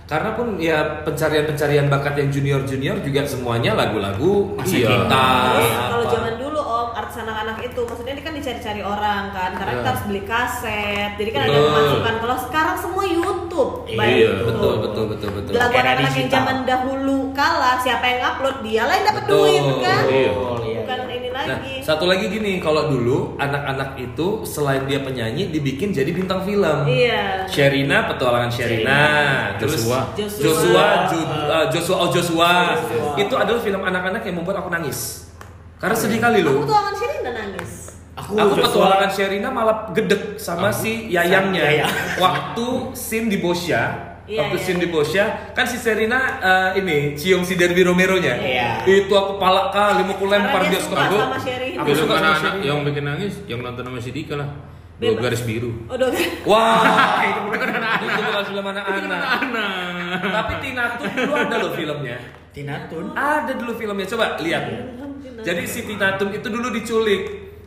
Karena 0.07 0.31
pun 0.33 0.49
ya 0.57 0.79
pencarian-pencarian 1.03 1.87
bakat 1.91 2.15
yang 2.17 2.31
junior-junior 2.31 3.03
juga 3.03 3.27
semuanya 3.27 3.75
lagu-lagu 3.75 4.55
masih 4.55 4.87
Iya. 4.87 4.91
kita. 5.03 5.27
Kalau 5.91 6.07
zaman 6.07 6.33
dulu 6.39 6.46
anak-anak 7.27 7.59
itu 7.61 7.81
maksudnya 7.83 8.15
dia 8.15 8.23
kan 8.23 8.33
dicari-cari 8.33 8.81
orang 8.81 9.23
kan 9.31 9.51
karena 9.53 9.67
Iya. 9.69 9.79
kita 9.79 9.89
harus 9.91 10.05
beli 10.07 10.23
kaset 10.23 11.11
jadi 11.15 11.31
kan 11.31 11.41
ada 11.43 11.51
Betul. 11.51 11.67
pemasukan 11.67 12.15
kalau 12.17 12.37
sekarang 12.41 12.77
semua 12.79 13.05
YouTube 13.05 13.73
Iya, 13.85 13.99
baik 13.99 14.15
itu. 14.17 14.45
betul, 14.47 14.73
betul, 14.79 15.05
betul, 15.09 15.29
betul. 15.35 15.53
lagu 15.53 15.75
anak-anak 15.75 15.99
yang 16.01 16.15
digital. 16.17 16.33
zaman 16.33 16.57
dahulu 16.63 17.17
kala 17.33 17.73
siapa 17.77 18.05
yang 18.07 18.21
upload 18.25 18.57
dia 18.63 18.83
lah 18.83 18.95
yang 18.95 19.07
dapat 19.07 19.25
duit 19.27 19.63
kan 19.81 20.03
Iya. 20.07 20.31
iya, 20.63 20.79
bukan 20.79 20.99
ini 21.09 21.25
Nah, 21.37 21.45
lagi 21.53 21.85
satu 21.85 22.09
lagi 22.09 22.27
gini, 22.27 22.59
kalau 22.59 22.89
dulu 22.89 23.37
anak-anak 23.37 24.01
itu 24.01 24.41
selain 24.43 24.89
dia 24.89 25.05
penyanyi 25.05 25.53
dibikin 25.53 25.93
jadi 25.93 26.09
bintang 26.09 26.41
film. 26.41 26.89
iya 26.89 27.45
Sherina, 27.45 28.09
petualangan 28.09 28.49
Sherina, 28.49 29.01
terus 29.61 29.85
Joshua. 29.85 30.17
Joshua. 30.17 30.41
Joshua, 30.43 30.85
Ju- 31.07 31.29
uh, 31.29 31.67
Joshua, 31.69 31.97
oh 31.99 32.09
Joshua. 32.09 32.53
Joshua. 32.73 33.21
Itu 33.21 33.35
adalah 33.37 33.61
film 33.61 33.85
anak-anak 33.85 34.25
yang 34.25 34.35
membuat 34.35 34.65
aku 34.65 34.73
nangis. 34.73 35.26
Karena 35.77 35.95
sedih 35.95 36.19
kali 36.19 36.41
aku 36.41 36.49
loh. 36.51 36.65
tuh 36.65 36.75
awan 36.75 36.95
Sherina 36.95 37.31
nangis 37.31 37.73
Aku, 38.17 38.33
Aku 38.33 38.55
petualangan 38.57 39.11
Sherina 39.13 39.49
malah 39.51 39.93
gedek 39.93 40.41
sama 40.41 40.73
si 40.73 41.13
Yayangnya. 41.13 41.61
Yayang. 41.63 41.93
Waktu 42.17 42.67
scene 42.93 43.29
di 43.29 43.37
Bosya, 43.37 43.83
Iya, 44.25 44.41
waktu 44.41 44.57
iya. 44.57 44.65
scene 44.65 44.81
di 44.81 44.89
Bosya, 44.89 45.25
kan 45.53 45.69
si 45.69 45.77
Sherina 45.77 46.41
uh, 46.41 46.71
ini 46.75 47.13
cium 47.13 47.45
si 47.45 47.55
Derby 47.55 47.85
Romero-nya. 47.85 48.35
Iya. 48.35 48.69
Itu 48.83 49.13
aku 49.13 49.37
palak 49.37 49.69
kali 49.69 50.01
mau 50.01 50.17
ku 50.17 50.27
lempar 50.27 50.65
dia 50.65 50.81
sekarang. 50.81 51.13
Aku 51.77 51.93
suka 51.93 52.15
sama 52.17 52.35
Sherina. 52.41 52.65
yang 52.65 52.81
bikin 52.83 53.05
nangis, 53.05 53.37
yang 53.45 53.61
nonton 53.61 53.85
sama 53.85 54.01
si 54.01 54.11
Dika 54.11 54.35
lah. 54.35 54.49
Dua 54.97 55.13
Bebas. 55.13 55.29
garis 55.29 55.43
biru. 55.45 55.71
oh 55.85 55.93
dong 55.93 56.09
Wah, 56.49 57.21
itu 57.29 57.41
bukan 57.45 57.69
anak-anak. 57.69 58.01
Itu 58.01 58.21
bukan 58.25 58.45
film 58.49 58.65
anak-anak. 58.65 59.21
Anak. 59.45 60.21
Tapi 60.25 60.53
Tina 60.65 60.85
Tun 60.97 61.11
dulu 61.13 61.33
ada 61.37 61.57
loh 61.61 61.73
filmnya. 61.77 62.17
Tina 62.49 62.75
Tun. 62.89 63.13
Ada 63.13 63.53
dulu 63.53 63.77
filmnya, 63.77 64.09
coba 64.09 64.41
lihat. 64.41 64.65
Jadi 65.47 65.63
si 65.71 65.87
Tina 65.87 66.19
Tun 66.19 66.35
itu 66.35 66.49
dulu 66.51 66.75
diculik. 66.75 67.23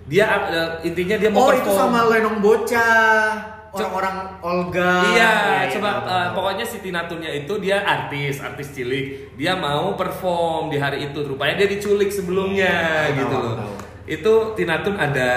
Dia 0.09 0.25
uh, 0.27 0.69
intinya 0.83 1.15
dia 1.15 1.31
mau 1.31 1.47
Oh 1.47 1.55
itu 1.55 1.71
sama 1.71 2.11
Lenong 2.11 2.43
Bocah. 2.43 3.55
Orang-orang 3.69 4.41
Olga. 4.41 5.13
Iya, 5.13 5.31
Iya, 5.69 5.77
coba 5.77 5.89
uh, 6.01 6.27
pokoknya 6.33 6.65
si 6.65 6.81
Tina 6.81 7.05
Tunnya 7.05 7.29
itu 7.29 7.53
dia 7.61 7.85
artis, 7.85 8.41
artis 8.41 8.73
cilik. 8.73 9.37
Dia 9.37 9.53
mau 9.55 9.93
perform 9.93 10.73
di 10.73 10.81
hari 10.81 11.07
itu. 11.07 11.21
Rupanya 11.21 11.61
dia 11.63 11.69
diculik 11.69 12.09
sebelumnya 12.09 12.73
tahu, 13.13 13.17
gitu 13.21 13.35
tahu, 13.37 13.45
loh. 13.45 13.55
tahu. 13.61 13.73
Itu 14.09 14.33
Tina 14.57 14.81
Tun 14.81 14.97
ada. 14.97 15.31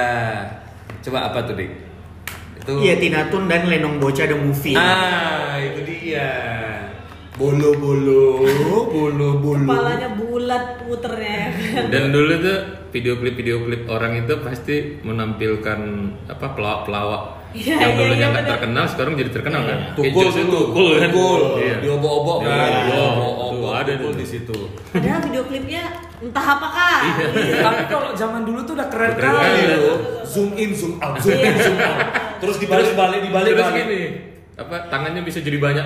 Coba 1.04 1.28
apa 1.28 1.44
tuh, 1.44 1.54
Dik? 1.54 1.70
Itu 2.64 2.72
Iya 2.80 2.96
Tina 2.96 3.28
Tun 3.28 3.46
dan 3.46 3.68
Lenong 3.68 4.00
Bocah 4.00 4.24
the 4.24 4.34
movie. 4.34 4.74
Ah, 4.74 5.60
itu 5.60 5.84
dia. 5.84 6.32
Bolo 7.32 7.72
bolo, 7.74 8.44
bolo 8.86 9.28
bolo. 9.40 9.64
kepalanya 9.64 10.08
bulat 10.12 10.64
muternya 10.84 11.48
Dan 11.88 12.12
dulu 12.12 12.32
tuh 12.38 12.58
video 12.90 13.16
klip 13.16 13.34
video 13.34 13.56
klip 13.62 13.88
orang 13.88 14.20
itu 14.20 14.36
pasti 14.38 15.00
menampilkan 15.00 15.80
apa 16.28 16.46
pelawak-pelawak 16.52 17.40
Iya, 17.52 17.76
yang 17.78 17.92
iya, 17.92 17.98
dulunya 17.98 18.16
iya, 18.18 18.32
nggak 18.32 18.46
terkenal 18.48 18.84
sekarang 18.88 19.12
jadi 19.12 19.28
terkenal 19.30 19.60
kan. 19.62 19.78
Tukul 19.92 20.24
situ, 20.26 20.48
Tukul 20.48 20.88
kan. 20.96 21.12
tukul, 21.12 21.40
Iya. 21.60 21.76
diobok-obok 21.84 22.38
kan, 22.42 22.48
Iya, 22.48 22.80
diobok-obok, 22.88 23.72
ada 23.74 23.92
tukul 23.92 24.08
tuh. 24.08 24.16
di 24.16 24.26
situ. 24.26 24.58
padahal 24.88 25.20
video 25.22 25.42
klipnya 25.44 25.82
entah 26.18 26.46
apakah 26.50 26.96
Tapi 27.60 27.82
kalau 27.86 28.08
zaman 28.14 28.40
dulu 28.42 28.64
tuh 28.64 28.72
udah 28.72 28.88
keren 28.88 29.12
kali 29.14 29.62
loh. 29.68 30.24
Zoom 30.24 30.56
in, 30.56 30.72
zoom 30.72 30.96
out, 30.96 31.16
zoom 31.18 31.36
in, 31.38 31.52
zoom 31.54 31.76
out. 31.78 31.98
Terus 32.40 32.56
dibalik-balik, 32.58 33.20
Terus 33.20 33.28
dibalik-balik. 33.28 33.84
gini, 33.84 34.02
apa 34.54 34.76
tangannya 34.88 35.20
bisa 35.20 35.38
jadi 35.38 35.58
banyak. 35.58 35.84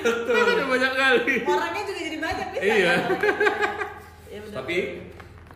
Tangannya 0.00 0.64
banyak 0.66 0.92
kali. 0.94 1.34
orangnya 1.42 1.82
juga 1.82 2.00
Iya. 2.60 2.76
kan? 2.86 3.00
Ya, 4.26 4.38
bener. 4.38 4.54
Tapi 4.54 4.76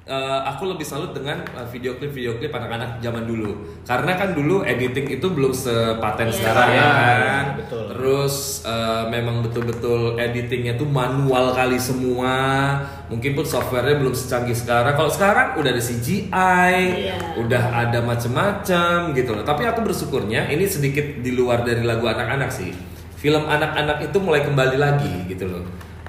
eh, 0.04 0.40
aku 0.44 0.62
lebih 0.66 0.82
salut 0.82 1.12
dengan 1.12 1.40
eh, 1.46 1.66
video 1.66 1.94
klip 1.94 2.10
video 2.10 2.34
klip 2.34 2.50
anak-anak 2.50 2.98
zaman 2.98 3.24
dulu. 3.24 3.52
Karena 3.82 4.12
kan 4.12 4.32
dulu 4.32 4.60
editing 4.60 5.08
itu 5.10 5.26
belum 5.26 5.48
sepaten 5.50 6.26
Iya. 6.26 6.34
sekarang 6.34 6.68
ya 6.68 6.74
Iya, 6.74 6.90
kan. 7.22 7.44
betul. 7.56 7.82
Terus 7.88 8.34
eh, 8.62 9.04
memang 9.08 9.40
betul-betul 9.40 10.00
editingnya 10.18 10.74
tuh 10.74 10.84
manual 10.84 11.52
kali 11.52 11.78
semua. 11.78 12.34
Mungkin 13.06 13.32
pun 13.32 13.44
softwarenya 13.44 13.96
belum 13.98 14.12
secanggih 14.12 14.52
sekarang. 14.54 14.92
Kalau 14.92 15.08
sekarang 15.08 15.56
udah 15.56 15.70
ada 15.70 15.80
CGI, 15.80 16.28
Iya. 16.28 17.16
udah 17.38 17.62
ada 17.84 17.98
macem-macem 18.00 19.12
gitu 19.12 19.32
loh. 19.32 19.44
Tapi 19.44 19.64
aku 19.64 19.80
bersyukurnya 19.82 20.48
ini 20.48 20.64
sedikit 20.64 21.20
di 21.20 21.32
luar 21.32 21.62
dari 21.62 21.80
lagu 21.80 22.04
anak-anak 22.04 22.48
sih. 22.48 22.72
Film 23.14 23.44
anak-anak 23.44 24.04
itu 24.04 24.20
mulai 24.20 24.44
kembali 24.44 24.76
lagi 24.76 25.14
gitu 25.26 25.48
loh. 25.48 25.64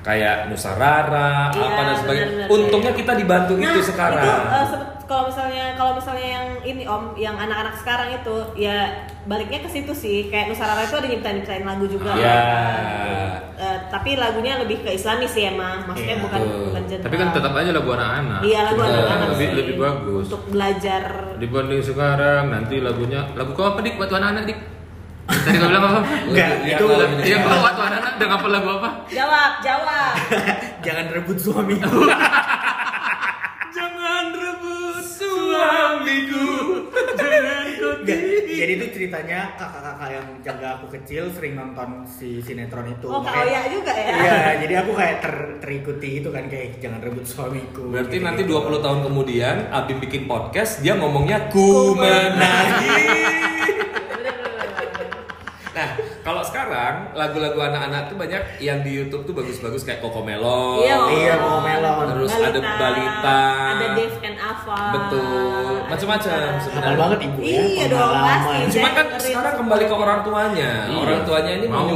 Kayak 0.06 0.36
Nusa 0.48 0.72
Rara, 0.72 1.50
Iya, 1.50 1.66
apa 1.66 1.82
dan 1.82 1.96
sebagainya. 1.98 2.26
benar-benar. 2.30 2.48
Untungnya 2.54 2.94
kita 2.94 3.14
dibantu 3.18 3.54
Nah, 3.56 3.66
itu 3.66 3.82
sekarang. 3.84 4.22
itu, 4.22 4.62
se- 4.70 4.86
kalau 5.04 5.24
misalnya 5.26 5.66
kalau 5.74 5.92
misalnya 5.94 6.28
yang 6.32 6.48
ini 6.64 6.84
om, 6.86 7.04
yang 7.16 7.34
anak-anak 7.36 7.74
sekarang 7.74 8.10
itu 8.12 8.36
ya 8.56 8.78
baliknya 9.24 9.60
ke 9.60 9.70
situ 9.72 9.90
sih. 9.92 10.30
Kayak 10.30 10.50
Nusarara 10.50 10.82
itu 10.82 10.94
ada 10.94 11.08
nyiptain 11.08 11.36
nyiptain 11.36 11.64
lagu 11.64 11.86
juga. 11.86 12.14
Ya. 12.14 12.42
Eh, 13.56 13.78
tapi 13.88 14.14
lagunya 14.16 14.58
lebih 14.58 14.82
ke 14.82 14.94
Islami 14.94 15.26
sih 15.26 15.48
emang. 15.48 15.86
Maksudnya 15.86 16.16
Iya, 16.16 16.24
bukan 16.24 16.40
bukan. 16.70 16.82
Tapi 17.02 17.16
kan 17.16 17.28
tetap 17.34 17.52
aja 17.52 17.72
lagu 17.72 17.90
anak-anak. 17.92 18.40
Iya 18.42 18.60
lagu 18.64 18.80
anak-anak 18.80 19.28
Lebih 19.32 19.50
lebih 19.56 19.76
bagus. 19.80 20.26
Untuk 20.28 20.44
belajar. 20.50 21.04
Dibanding 21.36 21.82
sekarang 21.82 22.44
nanti 22.48 22.76
lagunya 22.78 23.26
lagu 23.34 23.52
kau 23.52 23.66
apa 23.68 23.82
dik 23.82 23.98
buat 23.98 24.12
anak-anak 24.12 24.46
dik? 24.46 24.60
Tadi 25.26 25.58
kau 25.58 25.70
bilang 25.70 25.86
apa? 25.90 26.02
Enggak, 26.30 26.50
Lihat 26.62 26.80
itu 26.80 26.86
Iya 27.26 27.38
kau 27.42 27.58
buat 27.58 27.76
anak-anak 27.76 28.14
dengan 28.22 28.36
apa 28.38 28.48
lagu 28.48 28.70
apa? 28.78 28.90
Jawab, 29.10 29.52
jawab. 29.62 30.14
jangan 30.86 31.06
rebut 31.12 31.38
suami. 31.38 31.76
Jangan 33.76 34.26
rebut 34.32 35.04
suami. 35.04 35.36
suamiku 35.52 36.46
Jangan 37.20 37.42
kau 37.76 37.94
jadi 38.56 38.72
itu 38.80 38.88
ceritanya 38.88 39.52
kakak-kakak 39.60 40.10
yang 40.16 40.28
jaga 40.40 40.68
aku 40.80 40.86
kecil 40.96 41.28
sering 41.36 41.60
nonton 41.60 42.08
si 42.08 42.40
sinetron 42.40 42.88
itu. 42.88 43.06
Oh, 43.12 43.20
Kak 43.20 43.44
Oya 43.44 43.68
juga 43.68 43.92
ya? 43.92 44.16
Iya, 44.16 44.38
jadi 44.64 44.74
aku 44.80 44.92
kayak 44.96 45.18
ter, 45.20 45.36
terikuti 45.60 46.10
itu 46.24 46.30
kan 46.32 46.48
kayak 46.48 46.80
jangan 46.80 47.04
rebut 47.04 47.26
suamiku. 47.28 47.92
Berarti 47.92 48.16
Gitu-gitu. 48.16 48.26
nanti 48.26 48.42
20 48.48 48.80
tahun 48.86 49.00
kemudian 49.04 49.56
Abim 49.70 50.00
bikin 50.00 50.24
podcast, 50.26 50.80
dia 50.80 50.96
ngomongnya 50.96 51.52
ku 51.52 51.94
menagih. 52.00 53.06
Nah, 55.76 55.90
kalau 56.24 56.42
sekarang 56.48 57.05
lagu-lagu 57.16 57.60
anak-anak 57.60 58.12
tuh 58.12 58.18
banyak 58.20 58.42
yang 58.60 58.84
di 58.84 58.92
YouTube 58.92 59.24
tuh 59.24 59.34
bagus-bagus 59.34 59.88
kayak 59.88 60.04
Coco 60.04 60.22
Melon. 60.22 60.84
Iya, 60.84 60.96
Iya, 61.10 61.34
Coco 61.40 61.60
Melon. 61.64 62.06
Terus 62.12 62.32
ada 62.36 62.60
Balita. 62.60 63.42
Ada 63.76 63.86
Dave 63.96 64.18
and 64.22 64.38
Ava. 64.38 64.80
Betul, 64.92 65.74
macam-macam 65.88 66.30
sebenarnya. 66.60 66.84
Kenal 66.86 66.96
banget 67.00 67.20
ibu 67.24 67.40
ya. 67.40 67.62
Iya 67.64 67.86
dong, 67.92 68.14
pasti. 68.20 68.58
Cuma 68.76 68.90
kan 68.92 69.06
sekarang 69.18 69.54
kembali 69.64 69.84
ke 69.88 69.96
orang 69.96 70.20
tuanya. 70.28 70.72
Iya. 70.92 71.00
Orang 71.00 71.22
tuanya 71.24 71.52
ini 71.56 71.68
mau 71.72 71.88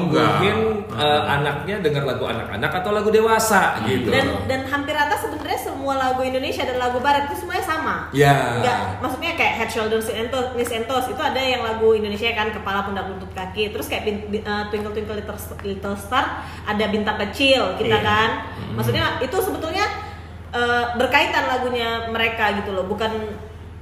eh, 1.00 1.22
anaknya 1.28 1.76
dengar 1.80 2.04
lagu 2.04 2.24
anak-anak 2.28 2.72
atau 2.84 2.92
lagu 2.92 3.10
dewasa 3.10 3.80
gitu. 3.88 4.12
dan 4.12 4.26
dan 4.46 4.62
hampir 4.68 4.94
rata 4.94 5.16
sebenarnya 5.16 5.49
semua 5.90 6.06
lagu 6.06 6.22
Indonesia 6.22 6.62
dan 6.62 6.78
lagu 6.78 7.02
Barat 7.02 7.26
itu 7.26 7.42
semuanya 7.42 7.66
sama. 7.66 7.96
Ya. 8.14 8.62
Enggak, 8.62 9.02
maksudnya 9.02 9.34
kayak 9.34 9.54
Head 9.58 9.70
Shoulders 9.74 10.06
Knees 10.06 10.14
and 10.16 10.30
Toes, 10.30 10.48
Knees 10.54 10.70
and 10.70 10.86
Toes 10.86 11.10
itu 11.10 11.18
ada 11.18 11.42
yang 11.42 11.66
lagu 11.66 11.98
Indonesia 11.98 12.30
kan 12.30 12.54
kepala 12.54 12.86
pundak 12.86 13.10
lutut 13.10 13.34
kaki. 13.34 13.74
Terus 13.74 13.90
kayak 13.90 14.06
bin- 14.06 14.30
bin- 14.30 14.46
uh, 14.46 14.70
Twinkle 14.70 14.94
Twinkle 14.94 15.18
Little, 15.18 15.34
Little 15.66 15.98
Star 15.98 16.46
ada 16.62 16.86
bintang 16.86 17.18
kecil 17.20 17.74
kita 17.76 17.98
Iya. 17.98 18.06
kan. 18.06 18.30
Maksudnya 18.78 19.18
itu 19.18 19.34
sebetulnya 19.42 19.90
uh, 20.54 20.94
berkaitan 20.94 21.50
lagunya 21.50 22.06
mereka 22.06 22.54
gitu 22.54 22.70
loh, 22.70 22.86
bukan 22.86 23.10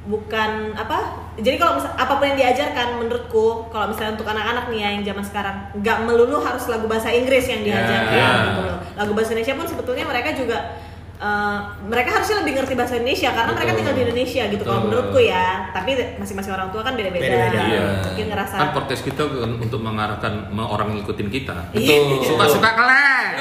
bukan 0.07 0.71
apa 0.71 1.19
jadi 1.35 1.59
kalau 1.59 1.75
misal, 1.75 1.91
apa 1.91 2.15
pun 2.15 2.23
yang 2.23 2.39
diajarkan 2.39 2.95
menurutku 2.95 3.67
kalau 3.67 3.91
misalnya 3.91 4.15
untuk 4.15 4.23
anak-anak 4.23 4.71
nih 4.71 4.79
ya 4.79 4.89
yang 4.95 5.03
zaman 5.03 5.19
sekarang 5.19 5.55
nggak 5.75 5.97
melulu 6.07 6.39
harus 6.39 6.63
lagu 6.71 6.87
bahasa 6.87 7.11
Inggris 7.11 7.43
yang 7.43 7.59
diajarkan 7.59 8.15
Ya. 8.15 8.31
gitu 8.47 8.61
loh. 8.63 8.77
lagu 8.95 9.11
bahasa 9.11 9.35
Indonesia 9.35 9.59
pun 9.59 9.67
sebetulnya 9.67 10.07
mereka 10.07 10.31
juga 10.31 10.79
eh, 11.17 11.57
mereka 11.83 12.09
harusnya 12.13 12.37
lebih 12.41 12.53
ngerti 12.55 12.73
bahasa 12.73 12.93
Indonesia 12.95 13.29
karena 13.31 13.51
mereka 13.51 13.65
Betul. 13.67 13.79
tinggal 13.79 13.93
di 13.93 14.03
Indonesia 14.03 14.43
gitu 14.47 14.61
kalau 14.61 14.77
Betul. 14.77 14.87
menurutku 14.87 15.19
ya 15.19 15.45
tapi 15.69 15.89
masing-masing 16.15 16.53
orang 16.53 16.69
tua 16.69 16.81
kan 16.81 16.93
beda-beda 16.93 17.23
Beda-beda. 17.23 17.61
Iya. 17.63 17.85
mungkin 18.05 18.25
ngerasa 18.27 18.55
Kan 18.55 18.69
podcast 18.71 19.01
kita 19.01 19.23
untuk 19.57 19.79
mengarahkan 19.79 20.33
me- 20.49 20.65
orang 20.65 20.93
ngikutin 20.93 21.27
kita 21.27 21.55
Betul. 21.71 22.21
Suka-suka 22.23 22.69
kalian 22.71 23.33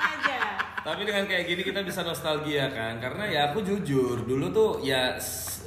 aja 0.00 0.38
Tapi 0.80 1.02
dengan 1.04 1.24
kayak 1.24 1.44
gini 1.46 1.62
kita 1.62 1.80
bisa 1.80 2.00
nostalgia 2.00 2.66
kan 2.68 2.98
Karena 2.98 3.24
ya 3.24 3.40
aku 3.46 3.60
jujur 3.60 4.24
Dulu 4.24 4.46
tuh 4.48 4.70
ya 4.80 5.14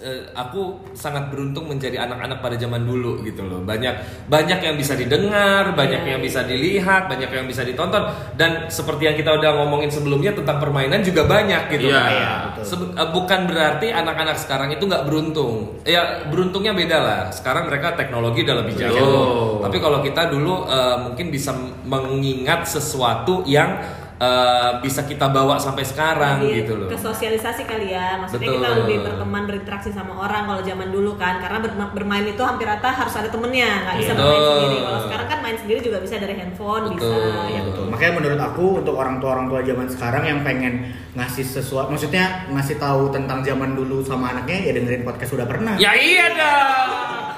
eh, 0.03 0.21
Aku 0.35 0.61
sangat 0.91 1.31
beruntung 1.31 1.65
menjadi 1.65 2.03
anak-anak 2.03 2.37
pada 2.37 2.53
zaman 2.53 2.83
dulu 2.83 3.23
gitu 3.23 3.41
loh 3.41 3.63
Banyak 3.63 4.27
banyak 4.27 4.59
yang 4.59 4.75
bisa 4.75 4.93
didengar 4.93 5.71
Banyak 5.71 6.03
Iya, 6.03 6.09
yang 6.13 6.21
iya. 6.21 6.27
bisa 6.27 6.43
dilihat 6.43 7.07
Banyak 7.07 7.31
yang 7.31 7.47
bisa 7.47 7.63
ditonton 7.63 8.03
Dan 8.35 8.67
seperti 8.67 9.07
yang 9.07 9.15
kita 9.15 9.31
udah 9.33 9.63
ngomongin 9.63 9.87
sebelumnya 9.87 10.35
Tentang 10.35 10.59
permainan 10.59 10.99
juga 10.99 11.23
banyak 11.23 11.71
gitu 11.71 11.87
Iya, 11.87 11.97
kan. 11.97 12.11
iya, 12.11 12.31
betul. 12.51 12.63
Sebe- 12.67 12.93
eh, 12.93 13.09
Bukan 13.09 13.39
berarti 13.47 13.87
anak-anak 13.89 14.35
sekarang 14.35 14.69
itu 14.69 14.83
nggak 14.83 15.03
beruntung 15.07 15.79
Ya 15.87 16.27
beruntungnya 16.27 16.75
beda 16.75 16.97
lah 16.99 17.21
Sekarang 17.31 17.65
mereka 17.65 17.95
teknologi 17.95 18.43
udah 18.43 18.57
lebih 18.59 18.75
jauh 18.75 18.91
Betul. 18.91 19.63
Tapi 19.63 19.77
kalau 19.79 19.99
kita 19.99 20.27
dulu 20.27 20.67
eh, 20.67 20.97
mungkin 20.99 21.31
bisa 21.31 21.55
mengingat 21.87 22.67
sesuatu 22.67 23.47
yang 23.47 23.79
eh, 24.23 24.71
bisa 24.79 25.03
kita 25.03 25.27
bawa 25.27 25.55
sampai 25.57 25.83
sekarang 25.83 26.39
Lebih 26.39 26.55
gitu 26.57 26.73
loh. 26.75 26.87
ke 26.87 26.97
sosialisasi 26.97 27.61
kali 27.63 27.91
ya 27.91 28.15
maksudnya 28.17 28.47
Betul. 28.47 28.57
kita 28.57 28.69
lebih 28.79 28.97
berteman 29.01 29.43
berinteraksi 29.43 29.89
sama 29.89 30.13
orang 30.17 30.43
kalau 30.45 30.61
zaman 30.61 30.89
dulu 30.89 31.11
kan 31.15 31.37
karena 31.37 31.59
ber- 31.59 31.93
bermain 31.93 32.23
itu 32.23 32.39
hampir 32.39 32.63
rata 32.63 32.89
harus 32.89 33.13
ada 33.13 33.27
temennya 33.27 33.83
nggak 33.83 33.95
bisa 33.97 34.11
Betul. 34.11 34.23
bermain 34.23 34.43
sendiri 34.47 34.77
kalau 34.81 34.99
sekarang 35.01 35.27
kan 35.27 35.39
main 35.41 35.57
sendiri 35.57 35.79
juga 35.81 35.97
bisa 35.99 36.15
dari 36.17 36.35
handphone 36.35 36.83
bisa 36.89 37.03
Betul. 37.05 37.45
ya 37.49 37.61
Betul. 37.63 37.85
Makanya 37.85 38.13
menurut 38.15 38.39
aku 38.41 38.65
untuk 38.79 38.95
orang 38.95 39.15
tua 39.17 39.29
orang 39.31 39.47
tua 39.47 39.59
zaman 39.61 39.87
sekarang 39.87 40.23
yang 40.23 40.39
pengen 40.41 40.73
ngasih 41.13 41.45
sesuatu, 41.45 41.87
maksudnya 41.87 42.25
ngasih 42.49 42.77
tahu 42.77 43.09
tentang 43.09 43.39
zaman 43.39 43.73
dulu 43.73 44.01
sama 44.01 44.31
anaknya 44.31 44.65
ya 44.65 44.71
dengerin 44.73 45.03
podcast 45.03 45.29
sudah 45.29 45.45
pernah. 45.45 45.77
Ya 45.77 45.93
iya 45.93 46.25
dong. 46.29 46.89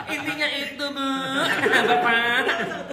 Intinya 0.07 0.47
itu 0.47 0.85
bu, 0.85 1.07
bapak. 1.91 2.43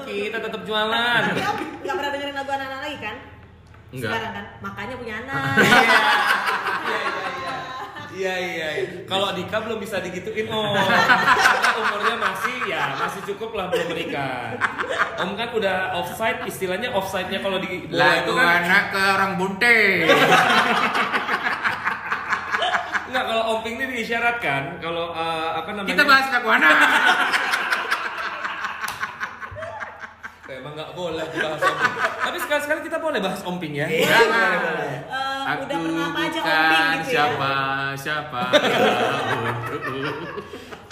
Kita 0.02 0.38
tetap 0.38 0.62
jualan. 0.62 1.20
Tapi 1.24 1.40
om 1.40 1.56
nggak 1.82 1.94
pernah 1.94 2.10
dengerin 2.10 2.34
lagu 2.34 2.50
anak-anak 2.50 2.80
lagi 2.82 2.98
kan? 2.98 3.16
Enggak. 3.92 4.08
Sekarang 4.08 4.32
kan, 4.32 4.44
makanya 4.64 4.94
punya 4.96 5.14
anak. 5.20 5.54
Iya 6.82 6.98
iya 6.98 7.30
iya. 7.32 7.54
Iya 8.12 8.34
iya. 8.36 8.68
iya. 8.76 8.88
Kalau 9.08 9.32
Dika 9.32 9.56
belum 9.64 9.80
bisa 9.80 10.04
digituin 10.04 10.44
om. 10.52 10.76
Karena 10.76 11.70
umurnya 11.80 12.16
masih 12.20 12.56
ya 12.68 12.92
masih 13.00 13.20
cukup 13.32 13.56
lah 13.56 13.72
belum 13.72 13.88
menikah. 13.88 14.52
Om 15.16 15.32
kan 15.32 15.48
udah 15.56 15.96
offside, 15.96 16.44
istilahnya 16.44 16.92
offside-nya 16.92 17.40
kalau 17.40 17.56
di 17.56 17.88
bola 17.88 18.20
itu 18.20 18.32
kan 18.36 18.46
anak 18.64 18.84
ke 18.92 19.00
orang 19.00 19.32
bunte 19.40 19.78
Enggak, 23.12 23.24
kalau 23.28 23.42
Om 23.56 23.58
Ping 23.60 23.76
ini 23.76 23.92
diisyaratkan 24.00 24.80
kalau 24.80 25.12
eh, 25.12 25.50
apa 25.56 25.68
namanya? 25.72 25.88
Kita 25.92 26.02
bahas 26.04 26.26
anak 26.32 26.76
Eh, 30.41 30.41
Emang 30.52 30.72
nggak 30.74 30.92
boleh 30.92 31.24
bahas 31.24 31.60
Om 31.60 31.74
Ping. 31.74 31.96
Tapi 32.22 32.36
sekali-sekali 32.38 32.80
kita 32.82 32.98
boleh 32.98 33.18
bahas 33.18 33.40
Om 33.40 33.56
Ping 33.56 33.74
ya. 33.74 33.86
Iya. 33.86 34.04
Jangan 34.04 34.58
Eh, 35.12 35.42
Aku 35.42 35.62
udah 35.64 35.78
pernah 35.80 36.04
apa 36.06 36.20
aja 36.22 36.38
bukan 36.38 36.54
omping 36.54 36.86
gitu 36.94 37.10
ya. 37.10 37.10
siapa 37.10 37.52
siapa 37.96 38.42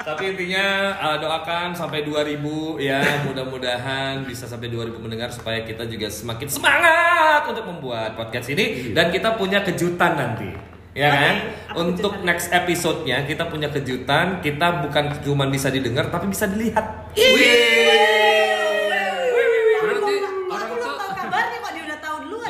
Tapi 0.00 0.22
intinya 0.26 0.66
eh, 0.98 1.16
doakan 1.18 1.68
sampai 1.70 2.02
2000 2.02 2.40
ya, 2.80 2.98
mudah-mudahan 3.22 4.24
bisa 4.24 4.44
sampai 4.44 4.66
2000 4.66 4.96
mendengar 4.96 5.28
supaya 5.28 5.60
kita 5.60 5.84
juga 5.84 6.08
semakin 6.08 6.48
semangat 6.48 7.44
untuk 7.44 7.68
membuat 7.68 8.16
podcast 8.16 8.48
ini 8.48 8.90
dan 8.90 9.08
kita 9.08 9.36
punya 9.36 9.60
kejutan 9.60 10.16
nanti. 10.16 10.50
Ya 10.90 11.06
kan? 11.06 11.36
Untuk 11.78 12.16
kejutannya? 12.16 12.26
next 12.26 12.48
episode-nya 12.50 13.22
kita 13.22 13.46
punya 13.46 13.68
kejutan, 13.68 14.40
kita 14.40 14.82
bukan 14.82 15.04
cuma 15.20 15.46
bisa 15.46 15.68
didengar 15.68 16.08
tapi 16.08 16.26
bisa 16.26 16.48
dilihat. 16.48 17.12
Berarti 19.80 20.14
Aku 20.16 20.50
orang 20.50 20.68
belum 20.70 20.82
tuh 20.82 20.96
tahu 20.96 21.12
kabarnya 21.14 21.58
kok 21.58 21.70
dia 21.70 21.84
udah 21.84 21.98
tahu 22.00 22.16
duluan. 22.20 22.48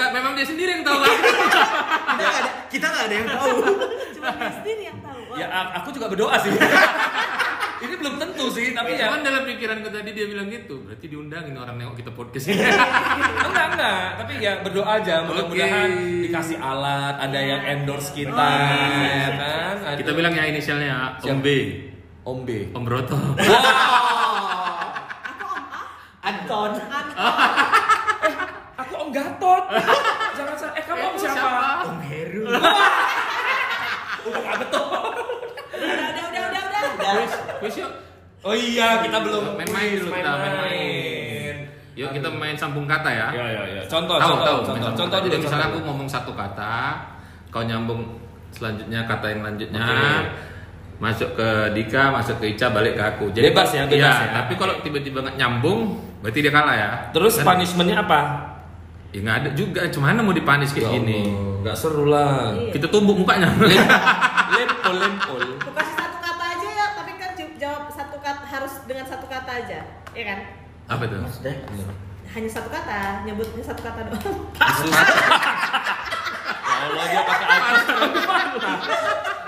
Ada 0.00 0.18
memang 0.34 0.42
dia 0.42 0.48
sendiri 0.50 0.70
yang 0.74 0.82
tahu 0.82 0.98
kan? 0.98 1.14
Kita 1.14 1.30
nggak 2.18 2.34
ada, 2.34 2.50
kita 2.66 2.86
nggak 2.90 3.04
ada 3.06 3.14
yang 3.14 3.28
tahu. 3.30 3.56
Cuma 4.10 4.28
dia 4.34 4.50
sendiri 4.52 4.82
yang 4.82 4.98
tahu. 4.98 5.20
Wah. 5.30 5.36
Ya 5.38 5.46
aku 5.78 5.88
juga 5.94 6.06
berdoa 6.10 6.34
sih. 6.42 6.50
ini 7.84 7.94
belum 7.94 8.14
tentu 8.16 8.48
sih, 8.48 8.72
tapi 8.72 8.96
ya 8.96 9.06
Cuman 9.06 9.20
dalam 9.20 9.44
pikiranku 9.44 9.92
tadi 9.92 10.16
dia 10.16 10.24
bilang 10.24 10.48
gitu 10.48 10.88
Berarti 10.88 11.04
diundangin 11.04 11.52
orang 11.52 11.76
nengok 11.76 12.00
kita 12.00 12.16
podcast 12.16 12.48
ini 12.48 12.64
enggak 13.44 13.66
enggak, 13.76 14.06
tapi 14.16 14.32
ya 14.40 14.52
berdoa 14.64 15.04
aja 15.04 15.20
mudah-mudahan 15.28 15.90
Oke. 15.92 16.22
dikasih 16.24 16.56
alat, 16.56 17.20
ada 17.20 17.36
yang 17.36 17.60
endorse 17.60 18.16
kita, 18.16 18.32
Oh, 18.32 19.04
ya 19.04 19.28
kan? 19.36 19.76
Ada- 19.84 20.00
Kita 20.00 20.10
bilang 20.16 20.32
ya 20.32 20.48
inisialnya 20.48 21.20
Om 21.20 21.38
B 21.44 21.48
Om 22.24 22.38
B. 22.48 22.50
Om 22.72 22.82
Broto 22.88 23.18
Anton. 26.24 26.70
Aku 28.80 28.92
Om 28.96 29.08
Gatot. 29.12 29.64
Jangan 30.34 30.54
salah. 30.54 30.74
Eh 30.74 30.84
kamu 30.84 31.02
Om 31.04 31.14
siapa? 31.16 31.62
Om 31.86 31.98
Heru. 32.02 32.42
Udah 34.24 34.40
nggak 34.40 34.56
betul. 34.58 34.84
Udah, 34.84 36.06
udah, 36.10 36.24
udah, 36.24 36.42
udah, 36.44 36.62
udah. 36.64 37.12
Kuis, 37.14 37.32
kuis 37.60 37.74
yuk 37.78 37.90
Oh 38.40 38.52
iya, 38.52 39.00
kita 39.00 39.18
belum 39.18 39.56
Main-main 39.56 39.96
dulu 39.96 40.10
kita, 40.12 40.32
main-main. 40.34 41.54
Yuk 41.94 42.10
kita 42.10 42.28
main 42.30 42.52
sambung 42.54 42.84
kata 42.84 43.08
ya 43.08 43.28
Ya 43.30 43.44
ya 43.48 43.62
ya. 43.70 43.82
Contoh, 43.84 44.16
tahu 44.16 44.28
contoh, 44.30 44.44
tahu 44.44 44.58
contoh, 44.64 44.74
contoh, 44.82 45.00
contoh 45.00 45.18
Jadi 45.22 45.36
misalnya 45.38 45.66
aku 45.68 45.78
ngomong 45.80 46.04
satu 46.04 46.32
kata 46.32 46.76
kau 47.48 47.62
nyambung 47.62 48.02
selanjutnya 48.50 49.04
kata 49.04 49.26
yang 49.30 49.42
lanjutnya 49.42 49.86
masuk 50.96 51.34
ke 51.34 51.48
Dika 51.70 52.10
masuk 52.10 52.38
ke 52.38 52.50
Ica 52.50 52.66
balik 52.68 52.94
ke 52.94 53.02
aku 53.04 53.30
jadi 53.30 53.50
Bebas 53.50 53.70
ya, 53.70 53.82
bebas 53.86 53.94
iya, 53.94 54.10
ya. 54.10 54.32
tapi 54.32 54.54
kalau 54.54 54.74
tiba-tiba 54.80 55.22
nggak 55.22 55.36
nyambung 55.36 55.98
berarti 56.18 56.38
dia 56.38 56.50
kalah 56.50 56.74
ya 56.74 56.90
Terus 57.10 57.38
Kan- 57.38 57.46
punishmentnya 57.48 58.02
apa? 58.02 58.20
Ya 59.14 59.22
nggak 59.22 59.36
ada 59.46 59.50
juga 59.54 59.80
cuman 59.86 60.26
mau 60.26 60.34
dipanis 60.34 60.74
kayak 60.74 60.90
gini 60.90 61.30
Nggak 61.62 61.76
seru 61.80 62.10
lah. 62.10 62.52
Iya. 62.52 62.76
kita 62.76 62.86
tumbuk 62.92 63.16
mukanya 63.16 63.48
Lempol, 64.54 64.94
lempol. 65.00 65.40
Kasih 65.64 65.94
satu 65.96 66.18
kata 66.20 66.44
aja 66.44 66.68
ya, 66.68 66.86
tapi 66.92 67.12
kan 67.16 67.30
jawab 67.56 67.88
satu 67.88 68.16
kata 68.20 68.44
harus 68.44 68.72
dengan 68.84 69.06
satu 69.08 69.24
kata 69.24 69.50
aja, 69.64 69.80
ya 70.12 70.24
kan? 70.28 70.38
apa 70.84 71.02
itu 71.08 71.16
Maksudnya? 71.16 71.54
Hanya 72.36 72.50
satu 72.52 72.68
kata, 72.68 73.24
nyebutnya 73.24 73.64
satu 73.64 73.80
kata 73.80 74.00
doang. 74.04 74.36
Ya 76.64 76.76
Allah 76.84 77.04
dia 77.08 77.22
pakai 77.24 77.46
alkes 77.48 77.82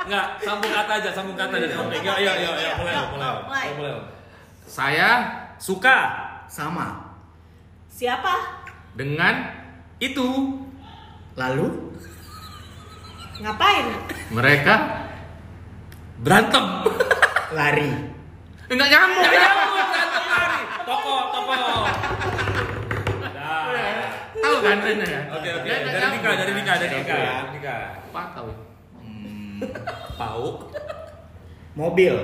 Enggak, 0.06 0.26
sambung 0.40 0.72
kata 0.72 0.92
aja, 0.96 1.10
sambung 1.12 1.36
kata 1.36 1.54
dari 1.60 1.74
Om. 1.74 1.86
Ya 1.92 2.14
ya 2.16 2.32
ya 2.38 2.50
ya, 2.56 2.70
mulai 2.80 2.94
mulai. 3.12 3.66
Mulai. 3.76 3.92
Saya 4.64 5.10
Suka 5.58 5.98
Sama. 6.48 7.12
Siapa? 7.92 8.64
dengan 8.96 9.55
itu 10.00 10.28
Lalu? 11.36 11.92
Ngapain? 13.44 13.86
Mereka 14.32 14.74
Berantem. 16.16 16.64
Lari. 17.56 17.92
enggak 18.72 18.88
nyambung. 18.88 19.28
Ya 19.28 19.30
nyambung 19.36 19.84
berantem 19.92 20.24
lari. 20.26 20.60
Toko, 20.88 21.14
toko. 21.30 21.54
Tahu 24.36 24.56
kan 24.64 24.76
ya? 24.82 25.22
Oke 25.30 25.48
oke. 25.54 25.68
Enggak 25.68 25.92
Dari 25.92 26.08
Dika, 26.16 26.30
dari 26.34 26.52
Dika, 26.56 26.72
dari 26.80 26.96
Dika. 27.60 27.76
Apa 28.10 28.22
tahu? 28.32 28.50
Pau. 30.16 30.44
Mobil. 31.76 32.16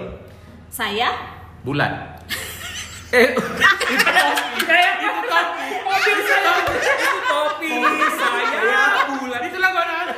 Saya 0.73 1.13
Bulan. 1.63 2.12
Eh, 3.13 3.29
itu 3.93 4.09
topi. 4.09 4.61
Kayak 4.65 4.93
itu 5.05 5.21
topi. 5.29 5.69
Mobil 5.85 6.19
saya. 6.25 6.53
Itu 6.81 7.13
topi. 7.29 7.71
Saya 8.17 9.05
bulan. 9.05 9.41
Itu 9.45 9.59
lagu 9.61 9.79
anak-anak. 9.85 10.17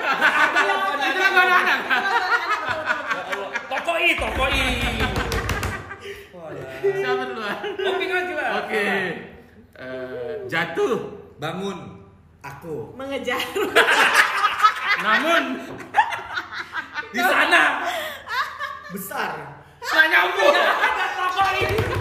Itu 1.03 1.19
lagu 1.19 1.39
anak-anak. 1.43 1.81
Toko 3.67 3.93
i, 3.99 4.11
toko 4.15 4.45
i. 4.47 4.67
Siapa 6.85 7.23
duluan? 7.35 7.57
Oping 7.83 8.11
lagi 8.15 8.33
lah. 8.39 8.51
Oke. 8.63 8.87
Eh, 9.75 10.33
jatuh. 10.47 10.95
Bangun. 11.43 11.79
Aku. 12.47 12.95
mengejar. 12.95 13.43
Namun 15.03 15.43
Di 17.11 17.23
sana. 17.27 17.63
Besar. 18.95 19.31
enggak 19.83 20.07
nyambung. 20.15 20.55
Toko 21.19 21.45
i. 21.59 21.94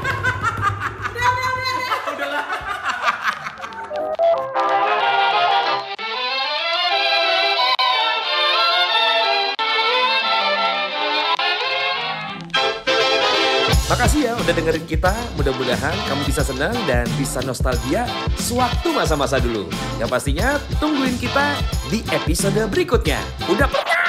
Makasih 13.93 14.25
ya 14.25 14.33
udah 14.33 14.53
dengerin 14.57 14.85
kita. 14.89 15.13
Mudah-mudahan 15.37 15.93
kamu 16.09 16.25
bisa 16.25 16.41
senang 16.41 16.73
dan 16.89 17.05
bisa 17.13 17.45
nostalgia 17.45 18.09
sewaktu 18.41 18.89
masa-masa 18.89 19.37
dulu. 19.37 19.69
Yang 20.01 20.09
pastinya 20.09 20.57
tungguin 20.81 21.15
kita 21.21 21.61
di 21.93 22.01
episode 22.09 22.57
berikutnya. 22.73 23.21
Udah 23.47 23.69
pernah? 23.69 24.02